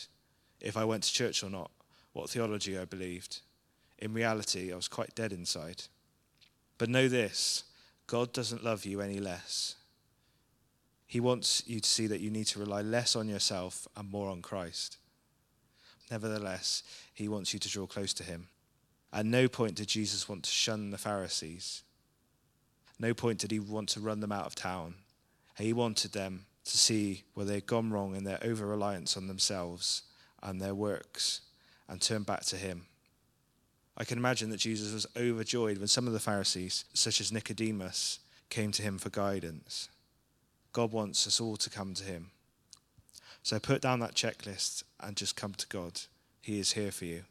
if 0.61 0.77
I 0.77 0.85
went 0.85 1.03
to 1.05 1.13
church 1.13 1.43
or 1.43 1.51
not, 1.51 1.71
what 2.15 2.31
theology 2.31 2.79
I 2.79 2.87
believed. 2.87 3.41
In 3.99 4.15
reality, 4.15 4.73
I 4.73 4.77
was 4.77 4.89
quite 4.89 5.15
dead 5.15 5.33
inside. 5.33 5.85
But 6.79 6.89
know 6.89 7.09
this 7.09 7.65
God 8.07 8.33
doesn't 8.33 8.65
love 8.65 8.85
you 8.85 9.01
any 9.01 9.19
less. 9.19 9.77
He 11.07 11.21
wants 11.21 11.63
you 11.67 11.81
to 11.81 11.89
see 11.89 12.07
that 12.09 12.21
you 12.21 12.31
need 12.31 12.47
to 12.49 12.59
rely 12.59 12.83
less 12.83 13.15
on 13.15 13.29
yourself 13.29 13.87
and 13.97 14.11
more 14.11 14.31
on 14.31 14.43
Christ. 14.43 14.99
Nevertheless, 16.11 16.83
he 17.13 17.29
wants 17.29 17.53
you 17.53 17.61
to 17.61 17.69
draw 17.69 17.87
close 17.87 18.13
to 18.15 18.25
him. 18.25 18.49
At 19.13 19.27
no 19.27 19.47
point 19.47 19.77
did 19.77 19.87
Jesus 19.87 20.29
want 20.29 20.43
to 20.45 20.51
shun 20.51 20.91
the 20.91 20.99
Pharisees. 20.99 21.83
No 22.99 23.15
point 23.15 23.39
did 23.39 23.53
he 23.53 23.61
want 23.61 23.89
to 23.91 24.01
run 24.01 24.21
them 24.21 24.33
out 24.33 24.47
of 24.47 24.55
town. 24.55 24.97
He 25.57 25.73
wanted 25.73 26.13
them 26.13 26.47
to 26.65 26.77
see 26.77 27.25
where 27.35 27.47
they'd 27.47 27.67
gone 27.67 27.91
wrong 27.91 28.17
in 28.17 28.25
their 28.25 28.43
over 28.43 28.67
reliance 28.67 29.17
on 29.17 29.29
themselves 29.29 30.03
and 30.43 30.61
their 30.61 30.75
works 30.75 31.43
and 31.89 32.01
turn 32.01 32.23
back 32.23 32.45
to 32.47 32.57
him. 32.57 32.87
I 33.97 34.05
can 34.05 34.19
imagine 34.19 34.51
that 34.51 34.59
Jesus 34.59 34.93
was 34.93 35.07
overjoyed 35.17 35.79
when 35.79 35.89
some 35.89 36.07
of 36.07 36.13
the 36.13 36.21
Pharisees, 36.21 36.85
such 36.95 37.21
as 37.21 37.33
Nicodemus, 37.33 38.19
came 38.51 38.73
to 38.73 38.83
him 38.83 38.99
for 38.99 39.11
guidance. 39.11 39.89
God 40.73 40.93
wants 40.93 41.27
us 41.27 41.41
all 41.41 41.57
to 41.57 41.71
come 41.71 41.95
to 41.95 42.05
him. 42.05 42.31
So 43.43 43.61
put 43.61 43.83
down 43.83 44.01
that 44.01 44.15
checklist 44.15 44.83
and 45.01 45.17
just 45.17 45.37
come 45.37 45.55
to 45.55 45.67
God. 45.69 46.01
He 46.41 46.59
is 46.59 46.73
here 46.73 46.91
for 46.91 47.05
you. 47.05 47.25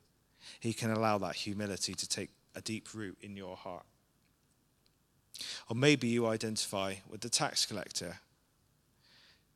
He 0.59 0.73
can 0.73 0.91
allow 0.91 1.17
that 1.17 1.35
humility 1.35 1.93
to 1.93 2.07
take 2.07 2.29
a 2.55 2.61
deep 2.61 2.93
root 2.93 3.17
in 3.21 3.35
your 3.35 3.55
heart. 3.57 3.85
Or 5.69 5.75
maybe 5.75 6.07
you 6.07 6.27
identify 6.27 6.95
with 7.09 7.21
the 7.21 7.29
tax 7.29 7.65
collector. 7.65 8.19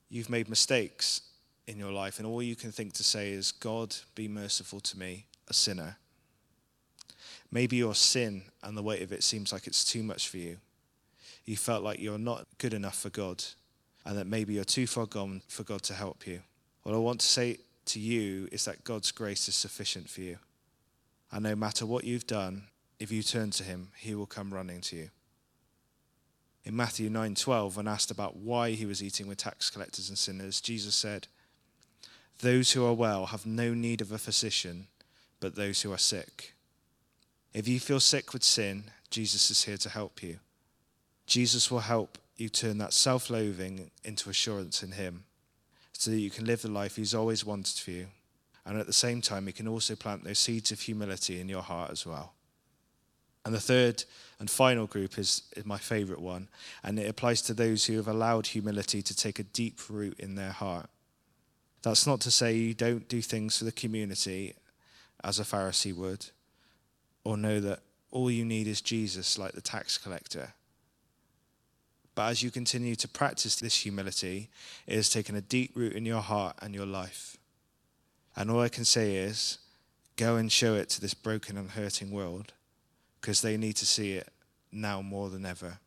You've 0.10 0.30
made 0.30 0.50
mistakes 0.50 1.22
in 1.68 1.78
your 1.78 1.92
life, 1.92 2.18
and 2.18 2.28
all 2.28 2.42
you 2.42 2.56
can 2.56 2.72
think 2.72 2.94
to 2.94 3.04
say 3.04 3.32
is, 3.32 3.52
God, 3.52 3.96
be 4.16 4.28
merciful 4.28 4.80
to 4.80 4.98
me, 4.98 5.26
a 5.48 5.54
sinner. 5.54 5.98
Maybe 7.52 7.78
your 7.78 7.96
sin 7.96 8.44
and 8.62 8.78
the 8.78 8.84
weight 8.84 9.02
of 9.02 9.12
it 9.12 9.24
seems 9.24 9.52
like 9.52 9.68
it's 9.68 9.86
too 9.86 10.04
much 10.04 10.30
for 10.30 10.38
you. 10.38 10.58
You 11.46 11.56
felt 11.56 11.84
like 11.84 12.00
you're 12.00 12.18
not 12.18 12.48
good 12.58 12.74
enough 12.74 13.00
for 13.00 13.10
God 13.10 13.44
and 14.06 14.18
that 14.18 14.28
maybe 14.28 14.54
you're 14.54 14.64
too 14.64 14.88
far 14.88 15.06
gone 15.06 15.42
for 15.48 15.64
God 15.64 15.82
to 15.84 15.94
help 15.94 16.28
you. 16.28 16.42
What 16.84 16.96
I 16.96 16.98
want 16.98 17.22
to 17.22 17.26
say 17.26 17.60
to 17.86 18.00
you 18.00 18.50
is 18.52 18.66
that 18.66 18.84
God's 18.84 19.12
grace 19.12 19.48
is 19.48 19.56
sufficient 19.56 20.10
for 20.10 20.22
you. 20.22 20.38
And 21.32 21.44
no 21.44 21.56
matter 21.56 21.86
what 21.86 22.04
you've 22.04 22.28
done, 22.28 22.68
if 23.00 23.12
you 23.12 23.24
turn 23.24 23.52
to 23.52 23.64
him, 23.64 23.92
he 23.98 24.16
will 24.16 24.26
come 24.26 24.54
running 24.54 24.82
to 24.82 24.96
you. 24.96 25.10
In 26.64 26.76
Matthew 26.76 27.10
9:12, 27.10 27.78
when 27.78 27.88
asked 27.88 28.12
about 28.12 28.36
why 28.36 28.72
he 28.72 28.86
was 28.86 29.02
eating 29.02 29.28
with 29.28 29.38
tax 29.38 29.70
collectors 29.70 30.10
and 30.10 30.18
sinners, 30.18 30.60
Jesus 30.60 30.96
said, 30.96 31.28
"Those 32.40 32.74
who 32.74 32.86
are 32.86 32.94
well 32.94 33.28
have 33.28 33.46
no 33.46 33.74
need 33.74 34.02
of 34.02 34.12
a 34.12 34.18
physician, 34.18 34.90
but 35.40 35.56
those 35.56 35.84
who 35.84 35.94
are 35.94 35.98
sick." 35.98 36.57
If 37.54 37.68
you 37.68 37.80
feel 37.80 38.00
sick 38.00 38.34
with 38.34 38.44
sin, 38.44 38.86
Jesus 39.10 39.50
is 39.50 39.64
here 39.64 39.78
to 39.78 39.90
help 39.90 40.22
you. 40.22 40.40
Jesus 41.26 41.72
will 41.72 41.80
help 41.80 42.18
you 42.36 42.50
turn 42.50 42.78
that 42.78 42.94
self 42.94 43.30
loathing 43.30 43.92
into 44.04 44.30
assurance 44.30 44.84
in 44.84 44.92
Him 44.92 45.26
so 45.94 46.12
that 46.12 46.20
you 46.20 46.30
can 46.30 46.46
live 46.46 46.62
the 46.62 46.70
life 46.70 46.96
He's 46.96 47.16
always 47.16 47.46
wanted 47.46 47.80
for 47.80 47.92
you. 47.92 48.08
And 48.66 48.80
at 48.80 48.86
the 48.86 48.94
same 48.94 49.22
time, 49.22 49.48
He 49.48 49.54
can 49.54 49.68
also 49.68 49.96
plant 49.96 50.24
those 50.24 50.40
seeds 50.40 50.72
of 50.72 50.80
humility 50.80 51.40
in 51.40 51.50
your 51.50 51.62
heart 51.62 51.92
as 51.92 52.06
well. 52.06 52.34
And 53.46 53.56
the 53.56 53.62
third 53.62 54.04
and 54.40 54.50
final 54.50 54.88
group 54.88 55.18
is, 55.18 55.44
is 55.56 55.66
my 55.66 55.78
favorite 55.78 56.20
one, 56.20 56.50
and 56.84 57.00
it 57.00 57.10
applies 57.10 57.42
to 57.44 57.54
those 57.54 57.86
who 57.86 57.96
have 57.96 58.08
allowed 58.08 58.48
humility 58.48 59.02
to 59.02 59.16
take 59.16 59.40
a 59.40 59.44
deep 59.44 59.80
root 59.90 60.20
in 60.20 60.36
their 60.36 60.52
heart. 60.52 60.90
That's 61.82 62.06
not 62.06 62.20
to 62.22 62.32
say 62.32 62.56
you 62.56 62.74
don't 62.74 63.08
do 63.08 63.22
things 63.22 63.58
for 63.58 63.64
the 63.64 63.72
community 63.72 64.54
as 65.24 65.40
a 65.40 65.44
Pharisee 65.44 65.96
would 65.96 66.28
or 67.28 67.36
know 67.36 67.60
that 67.60 67.82
all 68.10 68.32
you 68.32 68.46
need 68.46 68.68
is 68.68 68.80
Jesus, 68.80 69.38
like 69.38 69.52
the 69.52 69.60
tax 69.60 69.98
collector. 69.98 70.54
But 72.16 72.30
as 72.30 72.42
you 72.42 72.52
continue 72.52 72.96
to 72.96 73.08
practice 73.10 73.58
this 73.58 73.82
humility, 73.82 74.50
it 74.88 74.96
has 74.96 75.10
taken 75.10 75.36
a 75.36 75.42
deep 75.42 75.72
root 75.76 75.92
in 75.92 76.06
your 76.06 76.22
heart 76.22 76.56
and 76.62 76.74
your 76.74 76.86
life. 76.86 77.36
And 78.34 78.50
all 78.50 78.62
I 78.62 78.70
can 78.70 78.86
say 78.86 79.18
is 79.18 79.58
go 80.16 80.38
and 80.38 80.50
show 80.50 80.76
it 80.76 80.88
to 80.92 81.02
this 81.02 81.14
broken 81.14 81.58
and 81.58 81.72
hurting 81.72 82.12
world 82.12 82.54
because 83.20 83.42
they 83.42 83.58
need 83.58 83.76
to 83.76 83.86
see 83.86 84.14
it 84.14 84.30
now 84.72 85.02
more 85.02 85.30
than 85.30 85.46
ever. 85.46 85.80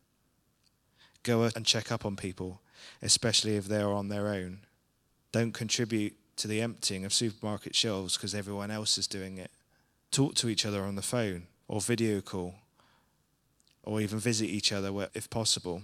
Go 1.23 1.49
and 1.55 1.65
check 1.65 1.91
up 1.91 2.05
on 2.05 2.17
people, 2.17 2.61
especially 3.01 3.55
if 3.55 3.65
they 3.65 3.81
are 3.81 3.93
on 3.93 4.09
their 4.09 4.27
own. 4.27 4.59
Don't 5.31 5.55
contribute 5.55 6.15
to 6.35 6.47
the 6.47 6.61
emptying 6.61 7.03
of 7.03 7.11
supermarket 7.11 7.73
shelves 7.73 8.15
because 8.15 8.35
everyone 8.35 8.69
else 8.69 8.99
is 8.99 9.07
doing 9.07 9.39
it 9.39 9.49
talk 10.11 10.35
to 10.35 10.49
each 10.49 10.65
other 10.65 10.83
on 10.83 10.95
the 10.95 11.01
phone 11.01 11.47
or 11.67 11.81
video 11.81 12.21
call 12.21 12.55
or 13.83 14.01
even 14.01 14.19
visit 14.19 14.45
each 14.45 14.71
other 14.71 14.91
if 15.13 15.29
possible. 15.29 15.83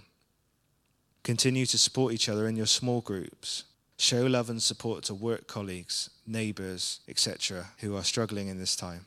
Continue 1.24 1.66
to 1.66 1.78
support 1.78 2.12
each 2.12 2.28
other 2.28 2.46
in 2.46 2.56
your 2.56 2.66
small 2.66 3.00
groups. 3.00 3.64
Show 3.98 4.26
love 4.26 4.48
and 4.48 4.62
support 4.62 5.02
to 5.04 5.14
work 5.14 5.48
colleagues, 5.48 6.10
neighbours, 6.26 7.00
etc., 7.08 7.70
who 7.80 7.96
are 7.96 8.04
struggling 8.04 8.46
in 8.46 8.58
this 8.58 8.76
time. 8.76 9.06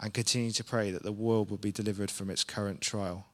And 0.00 0.14
continue 0.14 0.52
to 0.52 0.64
pray 0.64 0.90
that 0.90 1.02
the 1.02 1.12
world 1.12 1.50
will 1.50 1.58
be 1.58 1.72
delivered 1.72 2.10
from 2.10 2.30
its 2.30 2.42
current 2.42 2.80
trial. 2.80 3.26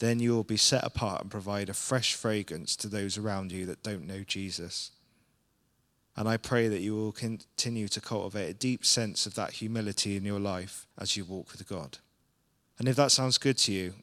Then 0.00 0.18
you 0.18 0.32
will 0.32 0.44
be 0.44 0.56
set 0.56 0.84
apart 0.84 1.22
and 1.22 1.30
provide 1.30 1.68
a 1.68 1.74
fresh 1.74 2.14
fragrance 2.14 2.74
to 2.76 2.88
those 2.88 3.16
around 3.16 3.52
you 3.52 3.64
that 3.66 3.84
don't 3.84 4.06
know 4.06 4.24
Jesus. 4.26 4.90
And 6.16 6.28
I 6.28 6.36
pray 6.36 6.68
that 6.68 6.80
you 6.80 6.94
will 6.94 7.12
continue 7.12 7.88
to 7.88 8.00
cultivate 8.00 8.50
a 8.50 8.54
deep 8.54 8.84
sense 8.84 9.26
of 9.26 9.34
that 9.34 9.54
humility 9.54 10.16
in 10.16 10.24
your 10.24 10.40
life 10.40 10.86
as 10.98 11.16
you 11.16 11.24
walk 11.24 11.52
with 11.52 11.68
God. 11.68 11.98
And 12.78 12.88
if 12.88 12.96
that 12.96 13.12
sounds 13.12 13.38
good 13.38 13.56
to 13.58 13.72
you, 13.72 13.94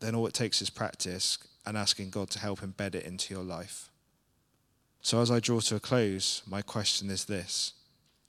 then 0.00 0.14
all 0.14 0.26
it 0.26 0.34
takes 0.34 0.62
is 0.62 0.70
practice 0.70 1.38
and 1.66 1.76
asking 1.76 2.10
God 2.10 2.30
to 2.30 2.38
help 2.38 2.60
embed 2.60 2.94
it 2.94 3.04
into 3.04 3.34
your 3.34 3.44
life. 3.44 3.90
So, 5.00 5.20
as 5.20 5.30
I 5.30 5.38
draw 5.38 5.60
to 5.60 5.76
a 5.76 5.80
close, 5.80 6.42
my 6.46 6.62
question 6.62 7.10
is 7.10 7.26
this 7.26 7.74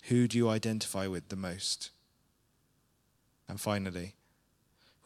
Who 0.05 0.27
do 0.27 0.37
you 0.37 0.49
identify 0.49 1.07
with 1.07 1.29
the 1.29 1.35
most? 1.35 1.91
And 3.47 3.61
finally, 3.61 4.15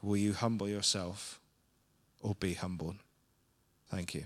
Will 0.01 0.17
you 0.17 0.33
humble 0.33 0.69
yourself 0.69 1.39
or 2.21 2.35
be 2.35 2.53
humbled? 2.53 2.97
Thank 3.89 4.13
you. 4.13 4.25